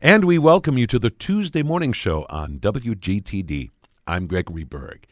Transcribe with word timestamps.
And 0.00 0.26
we 0.26 0.38
welcome 0.38 0.78
you 0.78 0.86
to 0.86 1.00
the 1.00 1.10
Tuesday 1.10 1.64
morning 1.64 1.92
show 1.92 2.24
on 2.28 2.60
WGTD. 2.60 3.70
I'm 4.06 4.28
Gregory 4.28 4.62
Berg, 4.62 5.04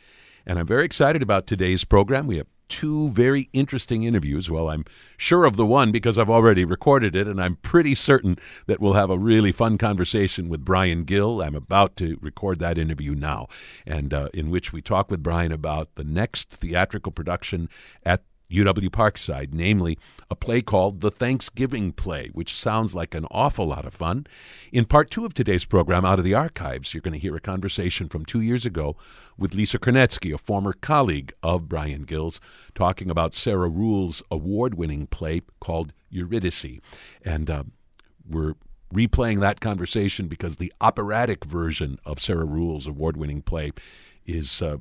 and 0.47 0.61
I'm 0.61 0.67
very 0.69 0.85
excited 0.85 1.23
about 1.23 1.49
today's 1.49 1.83
program. 1.83 2.29
We 2.29 2.37
have 2.37 2.47
two 2.69 3.09
very 3.11 3.51
interesting 3.53 4.05
interviews. 4.05 4.49
Well, 4.49 4.69
I'm 4.69 4.85
sure 5.17 5.45
of 5.45 5.57
the 5.57 5.67
one 5.67 5.91
because 5.91 6.19
I've 6.19 6.31
already 6.31 6.65
recorded 6.65 7.17
it, 7.17 7.27
and 7.27 7.43
I'm 7.43 7.57
pretty 7.57 7.97
certain 7.97 8.39
that 8.69 8.79
we'll 8.79 8.93
have 8.93 9.11
a 9.11 9.19
really 9.19 9.51
fun 9.51 9.77
conversation 9.77 10.49
with 10.49 10.65
Brian 10.65 11.03
Gill. 11.03 11.43
I'm 11.43 11.57
about 11.57 11.97
to 11.97 12.17
record 12.21 12.61
that 12.61 12.79
interview 12.79 13.17
now, 13.17 13.49
and 13.85 14.15
uh, 14.15 14.29
in 14.33 14.51
which 14.51 14.73
we 14.73 14.83
talk 14.83 15.11
with 15.11 15.21
Brian 15.21 15.51
about 15.51 15.97
the 15.97 16.05
next 16.05 16.51
theatrical 16.51 17.11
production 17.11 17.69
at 18.05 18.23
UW 18.51 18.89
Parkside, 18.91 19.53
namely 19.53 19.99
a 20.31 20.37
play 20.37 20.63
called 20.63 21.01
The 21.01 21.11
Thanksgiving 21.11 21.93
Play, 21.93 22.31
which 22.33 22.55
sounds 22.55 22.95
like 22.95 23.15
an 23.15 23.27
awful 23.31 23.67
lot 23.67 23.85
of 23.85 23.95
fun. 23.95 24.27
In 24.73 24.85
part 24.85 25.11
two 25.11 25.25
of 25.25 25.35
today's 25.35 25.65
program, 25.65 26.05
Out 26.05 26.19
of 26.19 26.25
the 26.25 26.35
Archives, 26.35 26.95
you're 26.95 27.01
going 27.01 27.15
to 27.15 27.19
hear 27.19 27.37
a 27.37 27.41
conversation 27.41 28.09
from 28.09 28.25
two 28.25 28.41
years 28.41 28.65
ago 28.65 28.97
with 29.37 29.55
Lisa 29.55 29.79
Kornetsky, 29.79 30.33
a 30.33 30.39
former 30.39 30.73
colleague 30.73 31.33
of 31.43 31.69
Brian 31.69 32.05
Gill's, 32.05 32.41
talking 32.75 33.11
about 33.11 33.35
Sarah 33.35 33.71
Ruhl's 33.71 34.23
award 34.31 34.75
winning 34.75 35.07
play 35.07 35.43
called 35.61 35.93
Eurydice. 36.11 36.81
And 37.25 37.51
uh, 37.51 37.65
we're 38.29 38.55
replaying 38.95 39.41
that 39.41 39.61
conversation 39.61 40.29
because 40.29 40.57
the 40.57 40.73
operatic 40.81 41.45
version 41.45 41.99
of 42.05 42.21
Sarah 42.21 42.47
Ruhl's 42.47 42.87
award 42.87 43.17
winning 43.17 43.43
play 43.43 43.73
is. 44.25 44.63
Uh, 44.63 44.79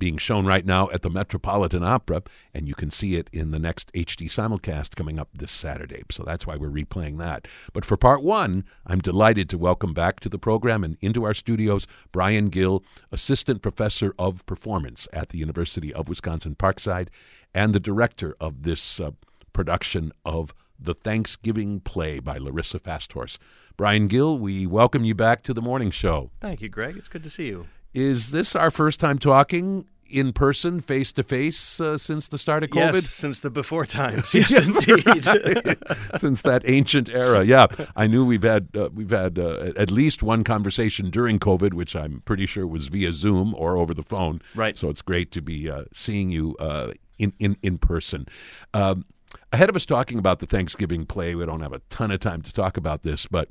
being 0.00 0.16
shown 0.16 0.46
right 0.46 0.66
now 0.66 0.90
at 0.90 1.02
the 1.02 1.10
Metropolitan 1.10 1.84
Opera, 1.84 2.22
and 2.52 2.66
you 2.66 2.74
can 2.74 2.90
see 2.90 3.14
it 3.14 3.30
in 3.32 3.52
the 3.52 3.58
next 3.60 3.92
HD 3.92 4.26
simulcast 4.26 4.96
coming 4.96 5.18
up 5.18 5.28
this 5.32 5.52
Saturday. 5.52 6.02
So 6.10 6.24
that's 6.24 6.46
why 6.46 6.56
we're 6.56 6.70
replaying 6.70 7.18
that. 7.18 7.46
But 7.72 7.84
for 7.84 7.96
part 7.96 8.22
one, 8.22 8.64
I'm 8.86 8.98
delighted 8.98 9.48
to 9.50 9.58
welcome 9.58 9.94
back 9.94 10.18
to 10.20 10.28
the 10.28 10.38
program 10.38 10.82
and 10.82 10.96
into 11.00 11.24
our 11.24 11.34
studios 11.34 11.86
Brian 12.10 12.48
Gill, 12.48 12.82
Assistant 13.12 13.62
Professor 13.62 14.14
of 14.18 14.44
Performance 14.46 15.06
at 15.12 15.28
the 15.28 15.38
University 15.38 15.92
of 15.92 16.08
Wisconsin 16.08 16.56
Parkside, 16.56 17.08
and 17.54 17.72
the 17.74 17.80
director 17.80 18.34
of 18.40 18.62
this 18.62 18.98
uh, 19.00 19.10
production 19.52 20.12
of 20.24 20.54
The 20.78 20.94
Thanksgiving 20.94 21.80
Play 21.80 22.20
by 22.20 22.38
Larissa 22.38 22.80
FastHorse. 22.80 23.36
Brian 23.76 24.08
Gill, 24.08 24.38
we 24.38 24.66
welcome 24.66 25.04
you 25.04 25.14
back 25.14 25.42
to 25.42 25.52
the 25.52 25.62
morning 25.62 25.90
show. 25.90 26.30
Thank 26.40 26.62
you, 26.62 26.70
Greg. 26.70 26.96
It's 26.96 27.08
good 27.08 27.22
to 27.22 27.30
see 27.30 27.48
you. 27.48 27.66
Is 27.94 28.30
this 28.30 28.54
our 28.54 28.70
first 28.70 29.00
time 29.00 29.18
talking 29.18 29.86
in 30.08 30.32
person, 30.32 30.80
face 30.80 31.12
to 31.12 31.22
face, 31.22 31.58
since 31.58 32.28
the 32.28 32.38
start 32.38 32.64
of 32.64 32.70
COVID? 32.70 32.94
Yes, 32.94 33.10
since 33.10 33.40
the 33.40 33.50
before 33.50 33.86
times. 33.86 34.34
Yes, 34.40 34.52
indeed. 34.52 35.04
since 36.18 36.42
that 36.42 36.62
ancient 36.64 37.08
era. 37.08 37.44
Yeah, 37.44 37.66
I 37.96 38.06
knew 38.06 38.24
we've 38.24 38.42
had 38.42 38.68
uh, 38.76 38.90
we've 38.92 39.10
had 39.10 39.38
uh, 39.38 39.72
at 39.76 39.90
least 39.90 40.22
one 40.22 40.44
conversation 40.44 41.10
during 41.10 41.38
COVID, 41.38 41.74
which 41.74 41.94
I'm 41.94 42.22
pretty 42.24 42.46
sure 42.46 42.66
was 42.66 42.88
via 42.88 43.12
Zoom 43.12 43.54
or 43.54 43.76
over 43.76 43.94
the 43.94 44.02
phone. 44.02 44.40
Right. 44.54 44.76
So 44.78 44.88
it's 44.88 45.02
great 45.02 45.30
to 45.32 45.42
be 45.42 45.70
uh, 45.70 45.84
seeing 45.92 46.30
you 46.30 46.56
uh, 46.58 46.92
in 47.18 47.32
in 47.38 47.56
in 47.62 47.78
person. 47.78 48.26
Um, 48.74 49.04
ahead 49.52 49.68
of 49.68 49.76
us 49.76 49.86
talking 49.86 50.18
about 50.18 50.38
the 50.38 50.46
Thanksgiving 50.46 51.06
play, 51.06 51.34
we 51.34 51.44
don't 51.46 51.60
have 51.60 51.72
a 51.72 51.80
ton 51.90 52.10
of 52.10 52.20
time 52.20 52.42
to 52.42 52.52
talk 52.52 52.76
about 52.76 53.02
this, 53.02 53.26
but 53.26 53.48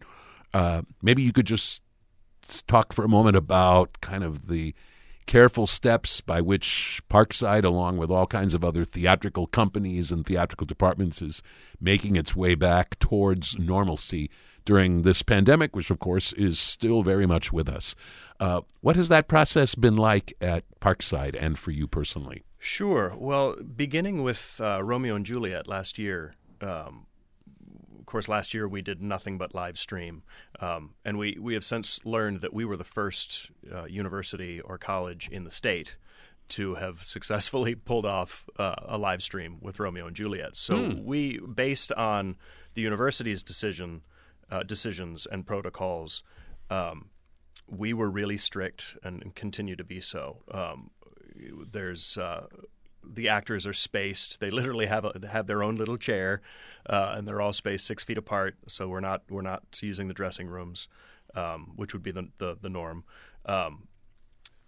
uh, 0.53 0.81
maybe 1.01 1.21
you 1.21 1.31
could 1.31 1.45
just 1.45 1.81
talk 2.67 2.93
for 2.93 3.03
a 3.03 3.09
moment 3.09 3.35
about 3.35 4.01
kind 4.01 4.23
of 4.23 4.47
the 4.47 4.73
careful 5.29 5.67
steps 5.67 6.21
by 6.21 6.41
which 6.41 7.01
Parkside, 7.07 7.63
along 7.63 7.97
with 7.97 8.09
all 8.09 8.25
kinds 8.25 8.55
of 8.55 8.65
other 8.65 8.83
theatrical 8.83 9.45
companies 9.45 10.11
and 10.11 10.25
theatrical 10.25 10.65
departments, 10.65 11.21
is 11.21 11.43
making 11.79 12.15
its 12.15 12.35
way 12.35 12.55
back 12.55 12.97
towards 12.97 13.57
normalcy 13.59 14.31
during 14.65 15.03
this 15.03 15.21
pandemic, 15.21 15.75
which 15.75 15.91
of 15.91 15.99
course 15.99 16.33
is 16.33 16.59
still 16.59 17.03
very 17.03 17.27
much 17.27 17.53
with 17.53 17.69
us. 17.69 17.93
Uh, 18.39 18.61
what 18.81 18.95
has 18.95 19.07
that 19.09 19.27
process 19.27 19.75
been 19.75 19.95
like 19.95 20.33
at 20.41 20.63
Parkside 20.79 21.37
and 21.39 21.59
for 21.59 21.69
you 21.69 21.87
personally? 21.87 22.43
Sure. 22.57 23.13
Well, 23.15 23.55
beginning 23.55 24.23
with 24.23 24.59
uh, 24.59 24.83
Romeo 24.83 25.15
and 25.15 25.25
Juliet 25.25 25.67
last 25.67 25.97
year, 25.99 26.33
um, 26.61 27.05
course, 28.09 28.27
last 28.27 28.53
year 28.53 28.67
we 28.67 28.81
did 28.81 29.01
nothing 29.01 29.37
but 29.37 29.55
live 29.55 29.77
stream, 29.77 30.23
um, 30.59 30.91
and 31.05 31.17
we 31.17 31.37
we 31.39 31.53
have 31.53 31.63
since 31.63 32.03
learned 32.05 32.41
that 32.41 32.53
we 32.53 32.65
were 32.65 32.77
the 32.77 32.83
first 32.83 33.51
uh, 33.73 33.85
university 33.85 34.61
or 34.61 34.77
college 34.77 35.29
in 35.31 35.43
the 35.43 35.51
state 35.51 35.97
to 36.49 36.75
have 36.75 37.03
successfully 37.03 37.75
pulled 37.89 38.05
off 38.05 38.49
uh, 38.57 38.75
a 38.87 38.97
live 38.97 39.21
stream 39.21 39.57
with 39.61 39.79
Romeo 39.79 40.07
and 40.07 40.15
Juliet. 40.15 40.55
So 40.55 40.75
mm. 40.75 41.03
we, 41.03 41.39
based 41.39 41.91
on 41.93 42.35
the 42.73 42.81
university's 42.81 43.43
decision, 43.43 44.01
uh, 44.51 44.63
decisions 44.63 45.27
and 45.31 45.45
protocols, 45.45 46.23
um, 46.69 47.09
we 47.67 47.93
were 47.93 48.09
really 48.09 48.37
strict 48.37 48.97
and 49.03 49.33
continue 49.35 49.75
to 49.75 49.83
be 49.83 50.01
so. 50.01 50.43
Um, 50.51 50.89
there's 51.71 52.17
uh, 52.17 52.47
the 53.11 53.29
actors 53.29 53.65
are 53.65 53.73
spaced. 53.73 54.39
They 54.39 54.51
literally 54.51 54.85
have 54.85 55.05
a, 55.05 55.13
have 55.29 55.47
their 55.47 55.63
own 55.63 55.75
little 55.75 55.97
chair, 55.97 56.41
uh, 56.87 57.13
and 57.15 57.27
they're 57.27 57.41
all 57.41 57.53
spaced 57.53 57.85
six 57.87 58.03
feet 58.03 58.17
apart. 58.17 58.55
So 58.67 58.87
we're 58.87 58.99
not 58.99 59.23
we're 59.29 59.41
not 59.41 59.63
using 59.81 60.07
the 60.07 60.13
dressing 60.13 60.47
rooms, 60.47 60.87
um, 61.35 61.73
which 61.75 61.93
would 61.93 62.03
be 62.03 62.11
the 62.11 62.29
the, 62.37 62.57
the 62.61 62.69
norm. 62.69 63.03
Um, 63.45 63.87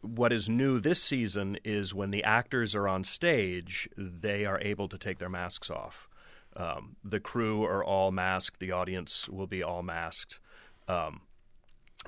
what 0.02 0.34
is 0.34 0.50
new 0.50 0.80
this 0.80 1.02
season 1.02 1.58
is 1.64 1.94
when 1.94 2.12
the 2.12 2.24
actors 2.24 2.74
are 2.74 2.88
on 2.88 3.04
stage, 3.04 3.88
they 3.96 4.46
are 4.46 4.60
able 4.60 4.88
to 4.88 4.98
take 4.98 5.20
their 5.20 5.30
masks 5.30 5.70
off. 5.70 6.10
Um, 6.56 6.96
the 7.04 7.20
crew 7.20 7.64
are 7.64 7.84
all 7.84 8.12
masked. 8.12 8.60
The 8.60 8.72
audience 8.72 9.30
will 9.30 9.48
be 9.48 9.64
all 9.64 9.84
masked. 9.84 10.40
Um, 10.88 11.22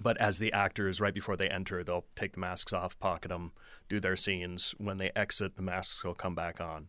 but 0.01 0.17
as 0.17 0.39
the 0.39 0.51
actors, 0.53 0.99
right 0.99 1.13
before 1.13 1.35
they 1.35 1.47
enter, 1.47 1.83
they'll 1.83 2.05
take 2.15 2.33
the 2.33 2.39
masks 2.39 2.73
off, 2.73 2.97
pocket 2.99 3.29
them, 3.29 3.51
do 3.89 3.99
their 3.99 4.15
scenes. 4.15 4.73
When 4.77 4.97
they 4.97 5.11
exit, 5.15 5.55
the 5.55 5.61
masks 5.61 6.03
will 6.03 6.15
come 6.15 6.35
back 6.35 6.59
on. 6.59 6.87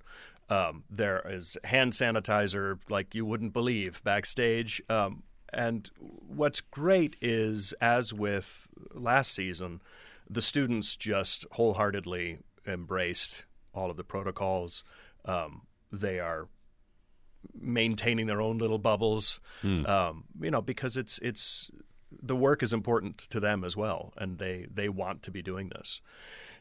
Um, 0.48 0.84
there 0.90 1.22
is 1.28 1.56
hand 1.64 1.92
sanitizer 1.92 2.78
like 2.88 3.14
you 3.14 3.24
wouldn't 3.24 3.52
believe 3.52 4.02
backstage. 4.04 4.82
Um, 4.88 5.22
and 5.52 5.90
what's 5.98 6.60
great 6.60 7.16
is, 7.20 7.72
as 7.80 8.12
with 8.12 8.66
last 8.92 9.34
season, 9.34 9.80
the 10.28 10.42
students 10.42 10.96
just 10.96 11.46
wholeheartedly 11.52 12.38
embraced 12.66 13.44
all 13.74 13.90
of 13.90 13.96
the 13.96 14.04
protocols. 14.04 14.84
Um, 15.24 15.62
they 15.92 16.18
are 16.20 16.48
maintaining 17.54 18.26
their 18.26 18.40
own 18.40 18.58
little 18.58 18.78
bubbles, 18.78 19.40
mm. 19.62 19.88
um, 19.88 20.24
you 20.40 20.50
know, 20.50 20.62
because 20.62 20.96
it's 20.96 21.18
it's 21.20 21.70
the 22.22 22.36
work 22.36 22.62
is 22.62 22.72
important 22.72 23.18
to 23.18 23.40
them 23.40 23.64
as 23.64 23.76
well, 23.76 24.12
and 24.16 24.38
they 24.38 24.66
they 24.72 24.88
want 24.88 25.22
to 25.24 25.30
be 25.30 25.42
doing 25.42 25.70
this. 25.70 26.00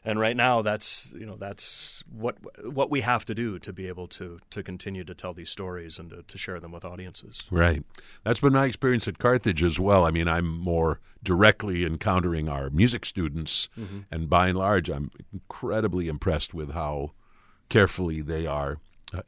And 0.06 0.20
right 0.20 0.36
now, 0.36 0.60
that's 0.60 1.14
you 1.18 1.24
know 1.24 1.36
that's 1.36 2.04
what 2.12 2.36
what 2.62 2.90
we 2.90 3.00
have 3.00 3.24
to 3.24 3.34
do 3.34 3.58
to 3.60 3.72
be 3.72 3.88
able 3.88 4.06
to 4.08 4.38
to 4.50 4.62
continue 4.62 5.02
to 5.04 5.14
tell 5.14 5.32
these 5.32 5.48
stories 5.48 5.98
and 5.98 6.10
to, 6.10 6.22
to 6.22 6.38
share 6.38 6.60
them 6.60 6.72
with 6.72 6.84
audiences. 6.84 7.42
Right. 7.50 7.82
That's 8.22 8.40
been 8.40 8.52
my 8.52 8.66
experience 8.66 9.08
at 9.08 9.18
Carthage 9.18 9.62
as 9.62 9.80
well. 9.80 10.04
I 10.04 10.10
mean, 10.10 10.28
I'm 10.28 10.46
more 10.46 11.00
directly 11.22 11.86
encountering 11.86 12.50
our 12.50 12.68
music 12.68 13.06
students, 13.06 13.70
mm-hmm. 13.78 14.00
and 14.10 14.28
by 14.28 14.48
and 14.48 14.58
large, 14.58 14.90
I'm 14.90 15.10
incredibly 15.32 16.08
impressed 16.08 16.52
with 16.52 16.72
how 16.72 17.12
carefully 17.70 18.20
they 18.20 18.46
are 18.46 18.78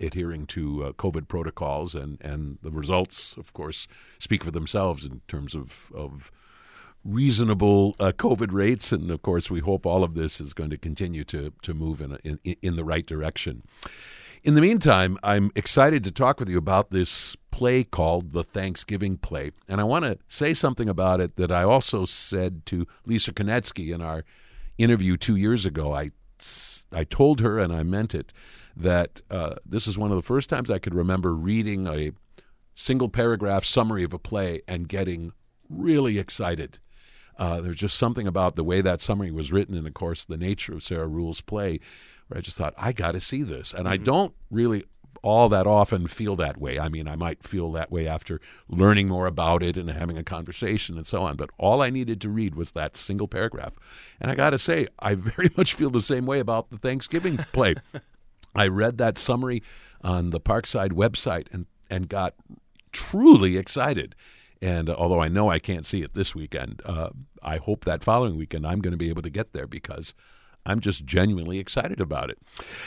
adhering 0.01 0.47
to 0.47 0.85
uh, 0.85 0.93
COVID 0.93 1.29
protocols, 1.29 1.95
and, 1.95 2.21
and 2.21 2.59
the 2.63 2.71
results, 2.71 3.37
of 3.37 3.53
course, 3.53 3.89
speak 4.19 4.45
for 4.45 4.51
themselves 4.51 5.05
in 5.05 5.21
terms 5.29 5.55
of, 5.55 5.91
of 5.95 6.31
reasonable 7.05 7.95
uh, 8.01 8.13
COVID 8.13 8.53
rates. 8.53 8.93
And 8.93 9.11
of 9.11 9.23
course, 9.23 9.51
we 9.51 9.61
hope 9.61 9.87
all 9.87 10.03
of 10.03 10.15
this 10.15 10.41
is 10.41 10.53
going 10.55 10.71
to 10.71 10.79
continue 10.79 11.25
to, 11.25 11.53
to 11.63 11.75
move 11.75 12.01
in, 12.01 12.13
a, 12.13 12.19
in, 12.25 12.39
in 12.63 12.77
the 12.77 12.85
right 12.85 13.07
direction. 13.07 13.63
In 14.43 14.55
the 14.55 14.61
meantime, 14.61 15.19
I'm 15.25 15.51
excited 15.57 16.05
to 16.05 16.13
talk 16.13 16.39
with 16.39 16.49
you 16.49 16.59
about 16.59 16.91
this 16.91 17.37
play 17.51 17.83
called 17.83 18.33
The 18.33 18.45
Thanksgiving 18.45 19.17
Play. 19.17 19.51
And 19.69 19.81
I 19.81 19.85
want 19.85 20.05
to 20.05 20.19
say 20.29 20.55
something 20.55 20.89
about 20.89 21.21
it 21.21 21.35
that 21.35 21.51
I 21.51 21.65
also 21.65 22.07
said 22.07 22.65
to 22.67 22.87
Lisa 23.05 23.33
Kornetsky 23.33 23.93
in 23.93 24.01
our 24.01 24.25
interview 24.79 25.17
two 25.17 25.35
years 25.35 25.67
ago. 25.67 25.95
I, 25.95 26.11
I 26.93 27.05
told 27.05 27.41
her, 27.41 27.59
and 27.59 27.73
I 27.73 27.83
meant 27.83 28.15
it, 28.15 28.33
that 28.77 29.23
uh, 29.31 29.57
this 29.65 29.87
is 29.87 29.99
one 29.99 30.11
of 30.11 30.17
the 30.17 30.23
first 30.23 30.49
times 30.51 30.71
I 30.71 30.79
could 30.79 30.95
remember 30.95 31.35
reading 31.35 31.87
a 31.87 32.13
single 32.75 33.09
paragraph 33.09 33.65
summary 33.65 34.05
of 34.05 34.13
a 34.13 34.19
play 34.19 34.61
and 34.69 34.89
getting 34.89 35.33
really 35.69 36.19
excited. 36.19 36.79
Uh, 37.39 37.61
there's 37.61 37.79
just 37.79 37.99
something 37.99 38.27
about 38.27 38.57
the 38.57 38.65
way 38.65 38.81
that 38.81 39.01
summary 39.01 39.31
was 39.31 39.53
written, 39.53 39.77
and 39.77 39.87
of 39.87 39.95
course, 39.95 40.25
the 40.25 40.37
nature 40.37 40.75
of 40.75 40.83
Sarah 40.83 41.09
Ruhl's 41.09 41.41
play, 41.41 41.81
where 42.29 42.39
I 42.39 42.41
just 42.41 42.57
thought, 42.57 42.75
I 42.77 42.93
got 42.93 43.13
to 43.13 43.21
see 43.21 43.43
this. 43.43 43.73
And 43.73 43.85
mm-hmm. 43.85 43.93
I 43.93 43.97
don't 43.97 44.35
really 44.51 44.85
all 45.23 45.49
that 45.49 45.67
often 45.67 46.07
feel 46.07 46.37
that 46.37 46.59
way. 46.59 46.79
I 46.79 46.89
mean, 46.89 47.09
I 47.09 47.17
might 47.17 47.43
feel 47.43 47.73
that 47.73 47.91
way 47.91 48.07
after 48.07 48.41
learning 48.69 49.09
more 49.09 49.27
about 49.27 49.63
it 49.63 49.77
and 49.77 49.91
having 49.91 50.19
a 50.19 50.25
conversation 50.25 50.97
and 50.97 51.07
so 51.07 51.23
on. 51.23 51.37
But 51.37 51.51
all 51.59 51.83
I 51.83 51.91
needed 51.91 52.21
to 52.23 52.29
read 52.29 52.55
was 52.55 52.73
that 52.73 52.97
single 52.97 53.29
paragraph. 53.29 53.75
And 54.21 54.31
I 54.31 54.35
got 54.35 54.51
to 54.51 54.59
say, 54.59 54.89
I 54.99 55.15
very 55.15 55.51
much 55.57 55.75
feel 55.75 55.91
the 55.91 56.01
same 56.01 56.27
way 56.27 56.39
about 56.39 56.71
the 56.71 56.79
Thanksgiving 56.79 57.37
play. 57.37 57.75
I 58.55 58.69
read 58.69 58.99
that 58.99 59.19
summary 59.19 59.63
on 60.03 60.31
the 60.31 60.41
Parkside 60.41 60.93
website 60.93 61.53
and, 61.53 61.67
and 61.91 62.09
got 62.09 62.35
truly 62.93 63.59
excited. 63.59 64.15
And 64.63 64.89
uh, 64.89 64.95
although 64.97 65.21
I 65.21 65.29
know 65.29 65.51
I 65.51 65.59
can't 65.59 65.85
see 65.85 66.03
it 66.03 66.15
this 66.15 66.35
weekend, 66.35 66.81
uh, 66.85 67.11
I 67.43 67.59
hope 67.59 67.85
that 67.85 68.03
following 68.03 68.37
weekend 68.37 68.67
I'm 68.67 68.81
going 68.81 68.93
to 68.93 68.97
be 68.97 69.11
able 69.11 69.23
to 69.23 69.31
get 69.31 69.53
there 69.53 69.67
because 69.67 70.15
I'm 70.67 70.81
just 70.81 71.05
genuinely 71.05 71.59
excited 71.59 72.01
about 72.01 72.31
it. 72.31 72.39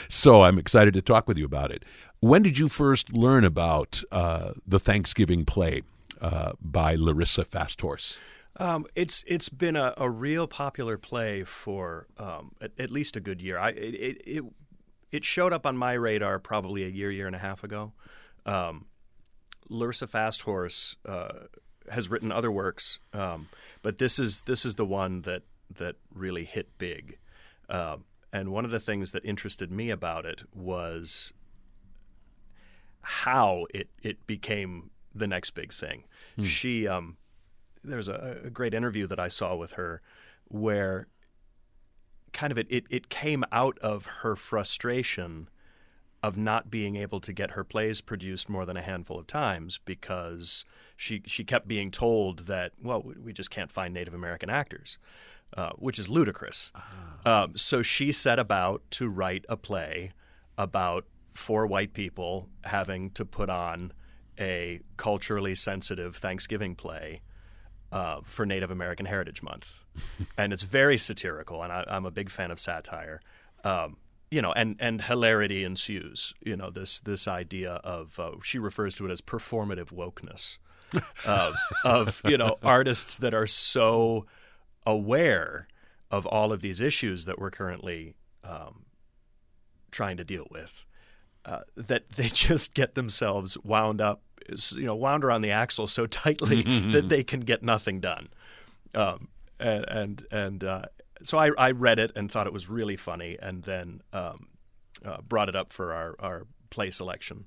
So 0.08 0.42
I'm 0.42 0.58
excited 0.58 0.94
to 0.94 1.02
talk 1.02 1.26
with 1.26 1.38
you 1.38 1.44
about 1.44 1.70
it. 1.70 1.84
When 2.20 2.42
did 2.42 2.58
you 2.58 2.68
first 2.68 3.12
learn 3.14 3.44
about 3.44 4.02
uh, 4.12 4.52
the 4.66 4.78
Thanksgiving 4.78 5.46
play 5.46 5.82
uh, 6.20 6.52
by 6.60 6.94
Larissa 6.94 7.44
FastHorse? 7.44 8.18
Um, 8.56 8.84
it's 8.94 9.24
it's 9.26 9.48
been 9.48 9.74
a, 9.74 9.94
a, 9.96 10.10
real 10.10 10.46
popular 10.46 10.98
play 10.98 11.44
for 11.44 12.08
um, 12.18 12.52
at, 12.60 12.72
at, 12.78 12.90
least 12.90 13.16
a 13.16 13.20
good 13.20 13.40
year. 13.40 13.58
I, 13.58 13.70
it, 13.70 14.20
it, 14.26 14.44
it 15.12 15.24
showed 15.24 15.54
up 15.54 15.64
on 15.64 15.78
my 15.78 15.94
radar 15.94 16.38
probably 16.38 16.84
a 16.84 16.88
year 16.88 17.10
year 17.10 17.26
and 17.26 17.34
a 17.34 17.38
half 17.38 17.64
ago. 17.64 17.92
Um, 18.44 18.84
Larissa 19.70 20.06
FastHorse 20.06 20.96
uh, 21.06 21.46
has 21.90 22.10
written 22.10 22.32
other 22.32 22.50
works, 22.50 22.98
um, 23.14 23.48
but 23.80 23.96
this 23.96 24.18
is 24.18 24.42
this 24.42 24.66
is 24.66 24.74
the 24.74 24.84
one 24.84 25.22
that 25.22 25.42
that 25.78 25.96
really 26.12 26.44
hit 26.44 26.76
big. 26.76 27.18
Uh, 27.68 27.96
and 28.32 28.50
one 28.50 28.66
of 28.66 28.72
the 28.72 28.80
things 28.80 29.12
that 29.12 29.24
interested 29.24 29.70
me 29.70 29.88
about 29.90 30.26
it 30.26 30.42
was 30.54 31.32
how 33.02 33.66
it 33.74 33.88
it 34.02 34.26
became 34.26 34.90
the 35.14 35.26
next 35.26 35.50
big 35.50 35.72
thing. 35.72 36.04
Hmm. 36.36 36.44
She 36.44 36.86
um, 36.86 37.16
there's 37.82 38.08
a, 38.08 38.38
a, 38.44 38.50
great 38.50 38.74
interview 38.74 39.06
that 39.06 39.18
I 39.18 39.28
saw 39.28 39.56
with 39.56 39.72
her 39.72 40.02
where 40.48 41.06
kind 42.32 42.52
of 42.52 42.58
it, 42.58 42.66
it, 42.70 42.84
it 42.90 43.08
came 43.08 43.44
out 43.52 43.78
of 43.78 44.06
her 44.06 44.36
frustration 44.36 45.48
of 46.22 46.36
not 46.36 46.70
being 46.70 46.96
able 46.96 47.20
to 47.20 47.32
get 47.32 47.52
her 47.52 47.64
plays 47.64 48.00
produced 48.00 48.48
more 48.48 48.66
than 48.66 48.76
a 48.76 48.82
handful 48.82 49.18
of 49.18 49.26
times 49.26 49.80
because 49.84 50.64
she 50.96 51.22
she 51.26 51.44
kept 51.44 51.66
being 51.66 51.90
told 51.90 52.40
that 52.40 52.72
well 52.82 53.02
we 53.22 53.32
just 53.32 53.50
can't 53.50 53.70
find 53.70 53.94
Native 53.94 54.14
American 54.14 54.50
actors, 54.50 54.98
uh, 55.56 55.70
which 55.76 55.98
is 55.98 56.08
ludicrous. 56.08 56.72
Ah. 56.74 57.42
Um, 57.42 57.56
so 57.56 57.82
she 57.82 58.12
set 58.12 58.38
about 58.38 58.82
to 58.92 59.08
write 59.08 59.46
a 59.48 59.56
play 59.56 60.12
about 60.58 61.06
four 61.34 61.66
white 61.66 61.92
people 61.92 62.48
having 62.64 63.10
to 63.10 63.24
put 63.24 63.50
on 63.50 63.92
a 64.38 64.80
culturally 64.96 65.54
sensitive 65.54 66.16
Thanksgiving 66.16 66.74
play 66.74 67.20
uh, 67.92 68.20
for 68.24 68.46
Native 68.46 68.70
American 68.70 69.06
Heritage 69.06 69.42
Month, 69.42 69.84
and 70.38 70.52
it's 70.52 70.62
very 70.62 70.96
satirical, 70.98 71.62
and 71.62 71.72
I, 71.72 71.84
am 71.88 72.06
a 72.06 72.10
big 72.10 72.30
fan 72.30 72.50
of 72.50 72.58
satire. 72.58 73.20
Um, 73.64 73.96
you 74.30 74.40
know, 74.40 74.52
and 74.52 74.76
and 74.78 75.02
hilarity 75.02 75.64
ensues. 75.64 76.34
You 76.40 76.56
know, 76.56 76.70
this 76.70 77.00
this 77.00 77.26
idea 77.26 77.72
of 77.72 78.18
uh, 78.18 78.32
she 78.42 78.58
refers 78.58 78.94
to 78.96 79.06
it 79.06 79.10
as 79.10 79.20
performative 79.20 79.92
wokeness, 79.92 80.58
uh, 81.26 81.52
of 81.84 82.22
you 82.24 82.38
know 82.38 82.56
artists 82.62 83.18
that 83.18 83.34
are 83.34 83.46
so 83.46 84.26
aware 84.86 85.66
of 86.10 86.26
all 86.26 86.52
of 86.52 86.60
these 86.60 86.80
issues 86.80 87.24
that 87.24 87.38
we're 87.38 87.50
currently 87.50 88.14
um, 88.44 88.84
trying 89.90 90.16
to 90.16 90.24
deal 90.24 90.46
with, 90.50 90.84
uh, 91.50 91.60
that 91.76 92.08
they 92.10 92.28
just 92.46 92.74
get 92.74 92.94
themselves 92.94 93.58
wound 93.64 94.00
up 94.00 94.22
you 94.72 94.84
know 94.84 94.94
wound 94.94 95.24
around 95.24 95.42
the 95.42 95.50
axle 95.50 95.86
so 95.86 96.06
tightly 96.06 96.62
that 96.92 97.08
they 97.08 97.22
can 97.22 97.40
get 97.40 97.62
nothing 97.62 98.00
done. 98.00 98.28
Um, 98.94 99.28
and 99.58 99.84
and, 99.88 100.26
and 100.30 100.64
uh, 100.64 100.82
so 101.22 101.38
I, 101.38 101.50
I, 101.58 101.70
read 101.72 101.98
it 101.98 102.12
and 102.16 102.30
thought 102.30 102.46
it 102.46 102.52
was 102.52 102.68
really 102.68 102.96
funny, 102.96 103.36
and 103.40 103.62
then 103.62 104.00
um, 104.12 104.48
uh, 105.04 105.20
brought 105.20 105.48
it 105.48 105.56
up 105.56 105.72
for 105.72 105.92
our, 105.92 106.16
our 106.18 106.46
play 106.70 106.90
selection, 106.90 107.46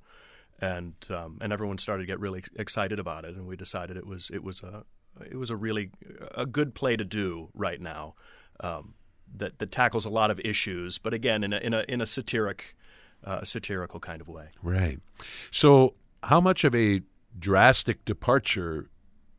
and 0.60 0.94
um, 1.10 1.40
and 1.42 1.52
everyone 1.52 1.78
started 1.78 2.04
to 2.04 2.08
get 2.08 2.20
really 2.20 2.44
excited 2.56 3.00
about 3.00 3.26
it, 3.26 3.36
and 3.36 3.48
we 3.48 3.56
decided 3.56 3.98
it 3.98 4.06
was 4.06 4.30
it 4.34 4.44
was 4.44 4.62
a 4.62 4.84
it 5.26 5.38
was 5.38 5.50
a 5.50 5.56
really 5.56 5.90
a 6.36 6.46
good 6.46 6.76
play 6.76 6.96
to 6.96 7.04
do 7.06 7.50
right 7.54 7.82
now. 7.82 8.16
Um, 8.60 8.94
that, 9.36 9.58
that 9.58 9.72
tackles 9.72 10.06
a 10.06 10.10
lot 10.10 10.30
of 10.30 10.40
issues, 10.42 11.00
but 11.00 11.14
again, 11.14 11.44
in 11.44 11.54
a 11.54 11.58
in 11.58 11.74
a 11.74 11.84
in 11.90 12.02
a 12.02 12.06
satiric, 12.06 12.76
uh, 13.26 13.44
satirical 13.44 14.00
kind 14.00 14.22
of 14.22 14.28
way. 14.28 14.48
Right. 14.62 15.00
So 15.52 15.96
how 16.24 16.42
much 16.42 16.64
of 16.64 16.76
a 16.76 17.02
drastic 17.38 18.06
departure 18.06 18.90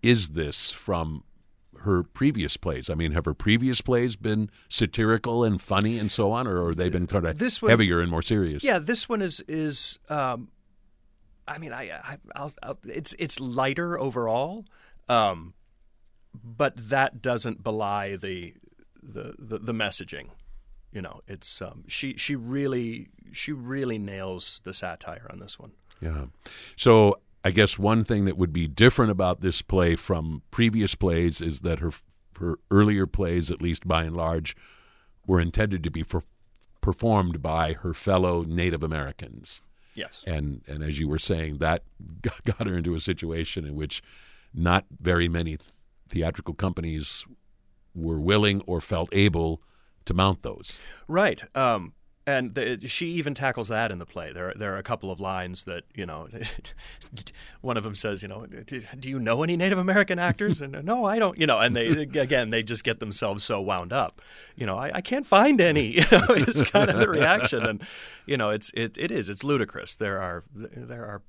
is 0.03 0.31
this 0.31 0.71
from 0.71 1.25
her 1.81 2.03
previous 2.03 2.57
plays? 2.57 2.91
I 2.91 2.95
mean, 2.95 3.13
have 3.13 3.25
her 3.25 3.35
previous 3.35 3.81
plays 3.81 4.17
been 4.17 4.51
satirical 4.69 5.45
and 5.45 5.61
funny 5.61 5.99
and 5.99 6.11
so 6.11 6.33
on, 6.33 6.47
or 6.47 6.69
have 6.69 6.77
they 6.77 6.89
been 6.89 7.07
kind 7.07 7.27
of 7.27 7.39
this 7.39 7.61
one, 7.61 7.71
heavier 7.71 8.01
and 8.01 8.11
more 8.11 8.23
serious? 8.23 8.65
Yeah, 8.65 8.79
this 8.79 9.09
one 9.09 9.23
is 9.23 9.41
is. 9.49 9.99
Um, 10.09 10.49
I 11.47 11.59
mean, 11.59 11.73
I, 11.73 11.91
I 11.91 12.19
I'll, 12.35 12.53
I'll, 12.63 12.79
it's 12.85 13.15
it's 13.19 13.39
lighter 13.39 13.99
overall, 13.99 14.65
um, 15.09 15.53
but 16.43 16.73
that 16.89 17.21
doesn't 17.21 17.63
belie 17.63 18.17
the 18.17 18.55
the 19.03 19.35
the, 19.39 19.59
the 19.59 19.73
messaging. 19.75 20.29
You 20.95 21.03
know, 21.03 21.21
it's 21.27 21.61
um, 21.61 21.85
she 21.89 22.17
she 22.17 22.37
really 22.37 23.09
she 23.33 23.53
really 23.53 23.99
nails 23.99 24.61
the 24.63 24.73
satire 24.73 25.27
on 25.29 25.41
this 25.41 25.59
one. 25.59 25.73
Yeah. 26.01 26.27
So 26.77 27.19
I 27.45 27.51
guess 27.51 27.79
one 27.79 28.05
thing 28.05 28.25
that 28.27 28.39
would 28.39 28.53
be 28.53 28.69
different 28.69 29.11
about 29.11 29.41
this 29.41 29.61
play 29.61 29.97
from 29.97 30.43
previous 30.53 30.95
plays 30.95 31.41
is 31.41 31.61
that 31.61 31.81
her 31.81 31.91
her 32.39 32.59
earlier 32.71 33.07
plays, 33.07 33.51
at 33.51 33.61
least 33.61 33.87
by 33.87 34.05
and 34.05 34.17
large, 34.17 34.57
were 35.27 35.41
intended 35.41 35.83
to 35.85 35.91
be 35.91 36.05
for, 36.05 36.23
performed 36.81 37.43
by 37.43 37.73
her 37.73 37.93
fellow 37.93 38.45
Native 38.45 38.83
Americans. 38.83 39.63
Yes. 39.97 40.23
And 40.29 40.63
and 40.69 40.85
as 40.85 41.01
you 41.01 41.09
were 41.09 41.19
saying, 41.19 41.59
that 41.59 41.83
got 42.45 42.69
her 42.69 42.77
into 42.77 42.95
a 42.95 43.01
situation 43.01 43.67
in 43.67 43.75
which 43.75 44.01
not 44.55 44.85
very 45.01 45.29
many 45.29 45.59
theatrical 46.09 46.55
companies 46.55 47.25
were 47.97 48.21
willing 48.21 48.61
or 48.63 48.81
felt 48.81 49.09
able 49.11 49.61
to 50.07 50.15
mount 50.15 50.43
those. 50.43 50.77
Right. 51.09 51.43
Um, 51.57 51.93
and 52.27 52.55
the, 52.55 52.89
she 52.89 53.09
even 53.13 53.35
tackles 53.35 53.69
that 53.69 53.93
in 53.93 53.99
the 53.99 54.07
play. 54.07 54.33
There, 54.33 54.55
there 54.57 54.75
are 54.75 54.79
a 54.79 54.83
couple 54.83 55.11
of 55.11 55.21
lines 55.21 55.65
that 55.65 55.85
you 55.95 56.07
know. 56.07 56.29
one 57.61 57.77
of 57.77 57.85
them 57.85 57.95
says, 57.95 58.23
"You 58.23 58.29
know, 58.29 58.47
do 58.47 59.11
you 59.11 59.19
know 59.19 59.43
any 59.43 59.57
Native 59.57 59.79
American 59.79 60.19
actors?" 60.19 60.63
And 60.63 60.85
no, 60.85 61.05
I 61.05 61.19
don't. 61.19 61.39
You 61.39 61.47
know, 61.47 61.59
and 61.59 61.77
they 61.77 61.87
again 62.19 62.51
they 62.51 62.63
just 62.63 62.85
get 62.85 63.01
themselves 63.01 63.45
so 63.45 63.61
wound 63.61 63.93
up. 63.93 64.23
You 64.57 64.65
know, 64.67 64.79
I, 64.79 64.91
I 64.95 65.01
can't 65.01 65.27
find 65.27 65.61
any. 65.61 65.85
You 66.05 66.19
know, 66.19 66.35
is 66.35 66.63
kind 66.71 66.91
of 66.91 66.99
the 66.99 67.09
reaction, 67.09 67.65
and 67.65 67.83
you 68.27 68.37
know, 68.37 68.51
it's 68.51 68.71
it, 68.75 68.97
it 68.99 69.11
is 69.11 69.31
it's 69.31 69.45
ludicrous. 69.45 69.97
There 69.97 70.21
are 70.21 70.45
there 70.55 71.05
are 71.05 71.23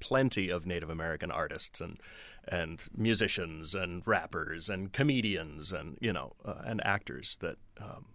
plenty 0.00 0.50
of 0.50 0.66
Native 0.66 0.90
American 0.90 1.30
artists 1.30 1.80
and 1.80 1.98
and 2.46 2.84
musicians 2.96 3.74
and 3.74 4.02
rappers 4.06 4.68
and 4.68 4.92
comedians 4.92 5.72
and 5.72 5.98
you 6.00 6.12
know 6.12 6.32
uh, 6.44 6.62
and 6.64 6.84
actors 6.84 7.36
that. 7.40 7.56
Um, 7.80 8.06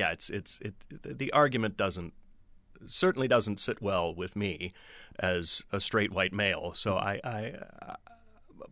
yeah, 0.00 0.12
it's 0.12 0.30
it's 0.30 0.60
it. 0.60 0.74
The 1.18 1.30
argument 1.32 1.76
doesn't 1.76 2.14
certainly 2.86 3.28
doesn't 3.28 3.60
sit 3.60 3.82
well 3.82 4.14
with 4.14 4.34
me 4.34 4.72
as 5.18 5.62
a 5.72 5.78
straight 5.78 6.10
white 6.10 6.32
male. 6.32 6.72
So 6.72 6.96
I, 6.96 7.20
I, 7.22 7.52
I 7.82 7.96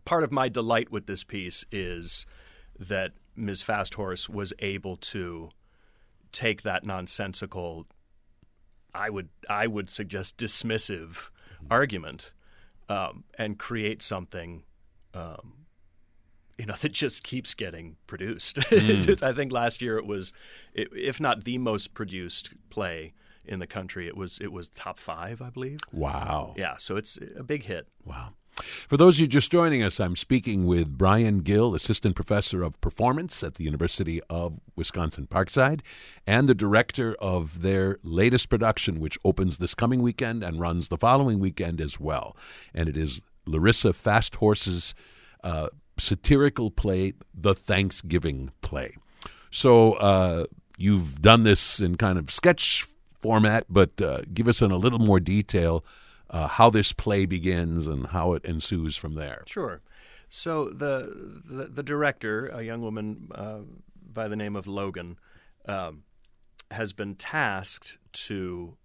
part 0.05 0.23
of 0.23 0.31
my 0.31 0.49
delight 0.49 0.91
with 0.91 1.05
this 1.05 1.23
piece 1.23 1.63
is 1.71 2.25
that 2.79 3.11
Ms. 3.35 3.63
FastHorse 3.63 4.27
was 4.27 4.51
able 4.57 4.95
to 4.95 5.49
take 6.31 6.63
that 6.63 6.83
nonsensical, 6.83 7.85
I 8.95 9.11
would 9.11 9.29
I 9.47 9.67
would 9.67 9.87
suggest 9.87 10.35
dismissive 10.37 11.09
mm-hmm. 11.09 11.67
argument 11.69 12.33
um, 12.89 13.23
and 13.37 13.59
create 13.59 14.01
something 14.01 14.63
um, 15.13 15.58
you 16.59 16.65
know 16.65 16.75
that 16.81 16.91
just 16.91 17.23
keeps 17.23 17.53
getting 17.53 17.95
produced. 18.05 18.59
Mm. 18.79 19.23
I 19.23 19.33
think 19.33 19.51
last 19.51 19.81
year 19.81 19.97
it 19.97 20.05
was, 20.05 20.31
if 20.73 21.19
not 21.19 21.43
the 21.43 21.57
most 21.57 21.93
produced 21.93 22.51
play 22.69 23.13
in 23.45 23.59
the 23.59 23.67
country, 23.67 24.07
it 24.07 24.15
was 24.15 24.39
it 24.39 24.51
was 24.51 24.67
top 24.69 24.99
five, 24.99 25.41
I 25.41 25.49
believe. 25.49 25.79
Wow. 25.91 26.53
Yeah, 26.57 26.75
so 26.77 26.95
it's 26.95 27.19
a 27.37 27.43
big 27.43 27.63
hit. 27.63 27.87
Wow. 28.05 28.29
For 28.61 28.97
those 28.97 29.15
of 29.15 29.21
you 29.21 29.27
just 29.27 29.51
joining 29.51 29.83
us, 29.83 29.99
I'm 29.99 30.15
speaking 30.15 30.65
with 30.65 30.97
Brian 30.97 31.39
Gill, 31.39 31.75
Assistant 31.75 32.15
Professor 32.15 32.63
of 32.63 32.79
Performance 32.81 33.43
at 33.43 33.55
the 33.55 33.63
University 33.63 34.21
of 34.29 34.59
Wisconsin 34.75 35.27
Parkside, 35.27 35.81
and 36.27 36.47
the 36.47 36.55
director 36.55 37.15
of 37.19 37.61
their 37.61 37.99
latest 38.03 38.49
production, 38.49 38.99
which 38.99 39.17
opens 39.23 39.57
this 39.57 39.75
coming 39.75 40.01
weekend 40.01 40.43
and 40.43 40.59
runs 40.59 40.87
the 40.87 40.97
following 40.97 41.39
weekend 41.39 41.79
as 41.79 41.99
well. 41.99 42.35
And 42.73 42.89
it 42.89 42.97
is 42.97 43.21
Larissa 43.45 43.89
FastHorse's 43.89 44.93
uh, 45.43 45.67
satirical 45.99 46.71
play, 46.71 47.13
The 47.33 47.53
Thanksgiving 47.53 48.51
Play. 48.61 48.95
So 49.51 49.93
uh, 49.93 50.45
you've 50.77 51.21
done 51.21 51.43
this 51.43 51.79
in 51.79 51.95
kind 51.95 52.17
of 52.17 52.31
sketch 52.31 52.85
format, 53.21 53.65
but 53.69 54.01
uh, 54.01 54.21
give 54.33 54.47
us 54.47 54.61
in 54.61 54.71
a 54.71 54.77
little 54.77 54.99
more 54.99 55.19
detail 55.19 55.83
uh, 56.29 56.47
how 56.47 56.69
this 56.69 56.93
play 56.93 57.25
begins 57.25 57.87
and 57.87 58.07
how 58.07 58.33
it 58.33 58.45
ensues 58.45 58.95
from 58.95 59.15
there. 59.15 59.43
Sure. 59.47 59.81
So 60.29 60.69
the 60.69 61.41
the, 61.45 61.65
the 61.65 61.83
director, 61.83 62.47
a 62.47 62.61
young 62.61 62.81
woman 62.81 63.29
uh, 63.33 63.59
by 64.13 64.27
the 64.27 64.35
name 64.35 64.55
of 64.55 64.67
Logan, 64.67 65.17
um, 65.67 66.03
has 66.71 66.93
been 66.93 67.15
tasked 67.15 67.97
to 68.13 68.77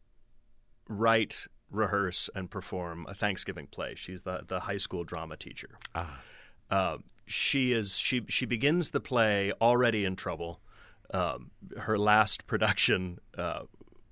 write, 0.88 1.46
rehearse, 1.70 2.30
and 2.34 2.50
perform 2.50 3.06
a 3.08 3.14
Thanksgiving 3.14 3.66
play. 3.66 3.94
She's 3.94 4.22
the 4.22 4.44
the 4.46 4.60
high 4.60 4.78
school 4.78 5.04
drama 5.04 5.36
teacher. 5.36 5.78
Ah. 5.94 6.20
Uh, 6.70 6.98
she 7.26 7.72
is 7.72 7.96
she 7.96 8.22
she 8.28 8.46
begins 8.46 8.90
the 8.90 9.00
play 9.00 9.52
already 9.60 10.04
in 10.04 10.16
trouble. 10.16 10.60
Um, 11.12 11.50
her 11.78 11.98
last 11.98 12.46
production 12.46 13.18
uh, 13.36 13.62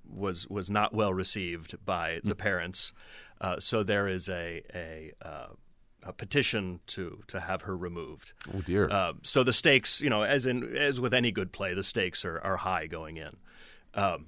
was 0.09 0.47
was 0.47 0.69
not 0.69 0.93
well 0.93 1.13
received 1.13 1.83
by 1.85 2.19
the 2.23 2.35
parents, 2.35 2.93
uh, 3.41 3.59
so 3.59 3.83
there 3.83 4.07
is 4.07 4.29
a 4.29 4.61
a, 4.73 5.11
uh, 5.21 5.47
a, 6.03 6.13
petition 6.13 6.79
to 6.87 7.21
to 7.27 7.39
have 7.39 7.63
her 7.63 7.75
removed. 7.75 8.33
Oh 8.53 8.61
dear! 8.61 8.89
Uh, 8.89 9.13
so 9.23 9.43
the 9.43 9.53
stakes, 9.53 10.01
you 10.01 10.09
know, 10.09 10.23
as 10.23 10.45
in 10.45 10.75
as 10.75 10.99
with 10.99 11.13
any 11.13 11.31
good 11.31 11.51
play, 11.51 11.73
the 11.73 11.83
stakes 11.83 12.25
are 12.25 12.39
are 12.41 12.57
high 12.57 12.87
going 12.87 13.17
in. 13.17 13.35
Um, 13.93 14.27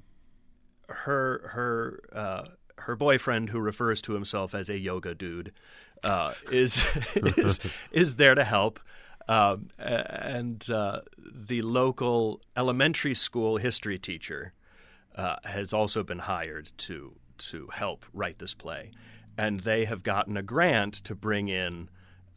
her 0.89 1.49
her 1.53 1.99
uh, 2.13 2.45
her 2.77 2.95
boyfriend, 2.95 3.49
who 3.49 3.59
refers 3.59 4.01
to 4.03 4.13
himself 4.13 4.53
as 4.53 4.69
a 4.69 4.77
yoga 4.77 5.15
dude, 5.15 5.51
uh, 6.03 6.33
is, 6.51 6.83
is 7.15 7.59
is 7.91 8.15
there 8.15 8.35
to 8.35 8.43
help. 8.43 8.79
Um, 9.27 9.69
and 9.79 10.69
uh, 10.69 11.01
the 11.17 11.63
local 11.63 12.41
elementary 12.55 13.15
school 13.15 13.57
history 13.57 13.97
teacher 13.97 14.53
uh, 15.15 15.37
has 15.43 15.73
also 15.73 16.03
been 16.03 16.19
hired 16.19 16.71
to 16.79 17.15
to 17.37 17.67
help 17.73 18.05
write 18.13 18.39
this 18.39 18.53
play, 18.53 18.91
and 19.37 19.61
they 19.61 19.85
have 19.85 20.03
gotten 20.03 20.37
a 20.37 20.43
grant 20.43 20.93
to 21.05 21.15
bring 21.15 21.47
in 21.47 21.89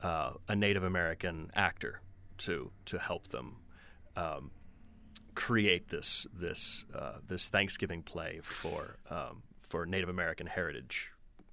uh, 0.02 0.33
a 0.49 0.57
Native 0.57 0.83
American 0.83 1.50
actor 1.54 2.00
to 2.38 2.71
to 2.87 2.99
help 2.99 3.28
them 3.28 3.57
um, 4.16 4.50
create 5.35 5.88
this 5.88 6.26
this 6.33 6.85
uh, 6.95 7.18
this 7.26 7.49
Thanksgiving 7.49 8.02
play 8.02 8.40
for 8.42 8.97
um, 9.11 9.42
for 9.68 9.87
Native 9.87 10.08
American 10.08 10.46
Heritage 10.46 11.12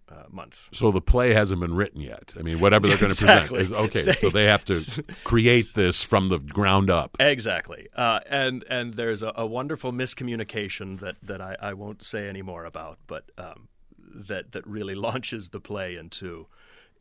uh, 0.10 0.24
month. 0.30 0.68
So 0.72 0.92
the 0.92 1.02
play 1.02 1.34
hasn't 1.34 1.60
been 1.62 1.74
written 1.74 2.02
yet. 2.02 2.34
I 2.38 2.44
mean, 2.44 2.60
whatever 2.60 2.88
they're 2.88 2.98
going 2.98 3.12
to 3.12 3.26
exactly. 3.26 3.60
present 3.60 3.80
is 3.80 3.86
okay. 3.86 4.02
They, 4.04 4.12
so 4.14 4.30
they 4.30 4.46
have 4.46 4.66
to 4.66 5.04
create 5.24 5.72
this 5.74 6.04
from 6.04 6.30
the 6.30 6.40
ground 6.40 6.90
up. 6.90 7.18
Exactly. 7.20 7.88
Uh, 7.96 8.20
and 8.30 8.64
and 8.70 8.94
there's 8.94 9.24
a, 9.24 9.34
a, 9.36 9.46
wonderful 9.46 9.92
miscommunication 9.92 11.00
that 11.00 11.18
that 11.24 11.42
I, 11.42 11.56
I, 11.60 11.74
won't 11.74 12.04
say 12.04 12.28
any 12.28 12.42
more 12.42 12.66
about, 12.66 13.00
but 13.08 13.32
um, 13.38 13.68
that 13.98 14.52
that 14.52 14.66
really 14.68 14.96
launches 15.08 15.50
the 15.50 15.60
play 15.60 15.96
into 15.96 16.48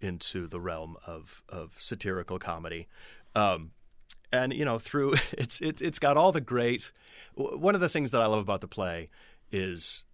into 0.01 0.47
the 0.47 0.61
realm 0.61 0.97
of 1.07 1.43
of 1.49 1.77
satirical 1.79 2.39
comedy. 2.39 2.89
Um, 3.35 3.73
and 4.33 4.53
you 4.53 4.65
know, 4.65 4.79
through 4.79 5.15
it's 5.33 5.61
it, 5.61 5.83
it's 5.83 5.99
got 5.99 6.17
all 6.17 6.33
the 6.33 6.41
great. 6.41 6.93
One 7.35 7.75
of 7.75 7.81
the 7.81 7.89
things 7.89 8.13
that 8.13 8.23
I 8.23 8.27
love 8.27 8.41
about 8.41 8.61
the 8.61 8.69
play 8.69 9.11
is 9.51 10.05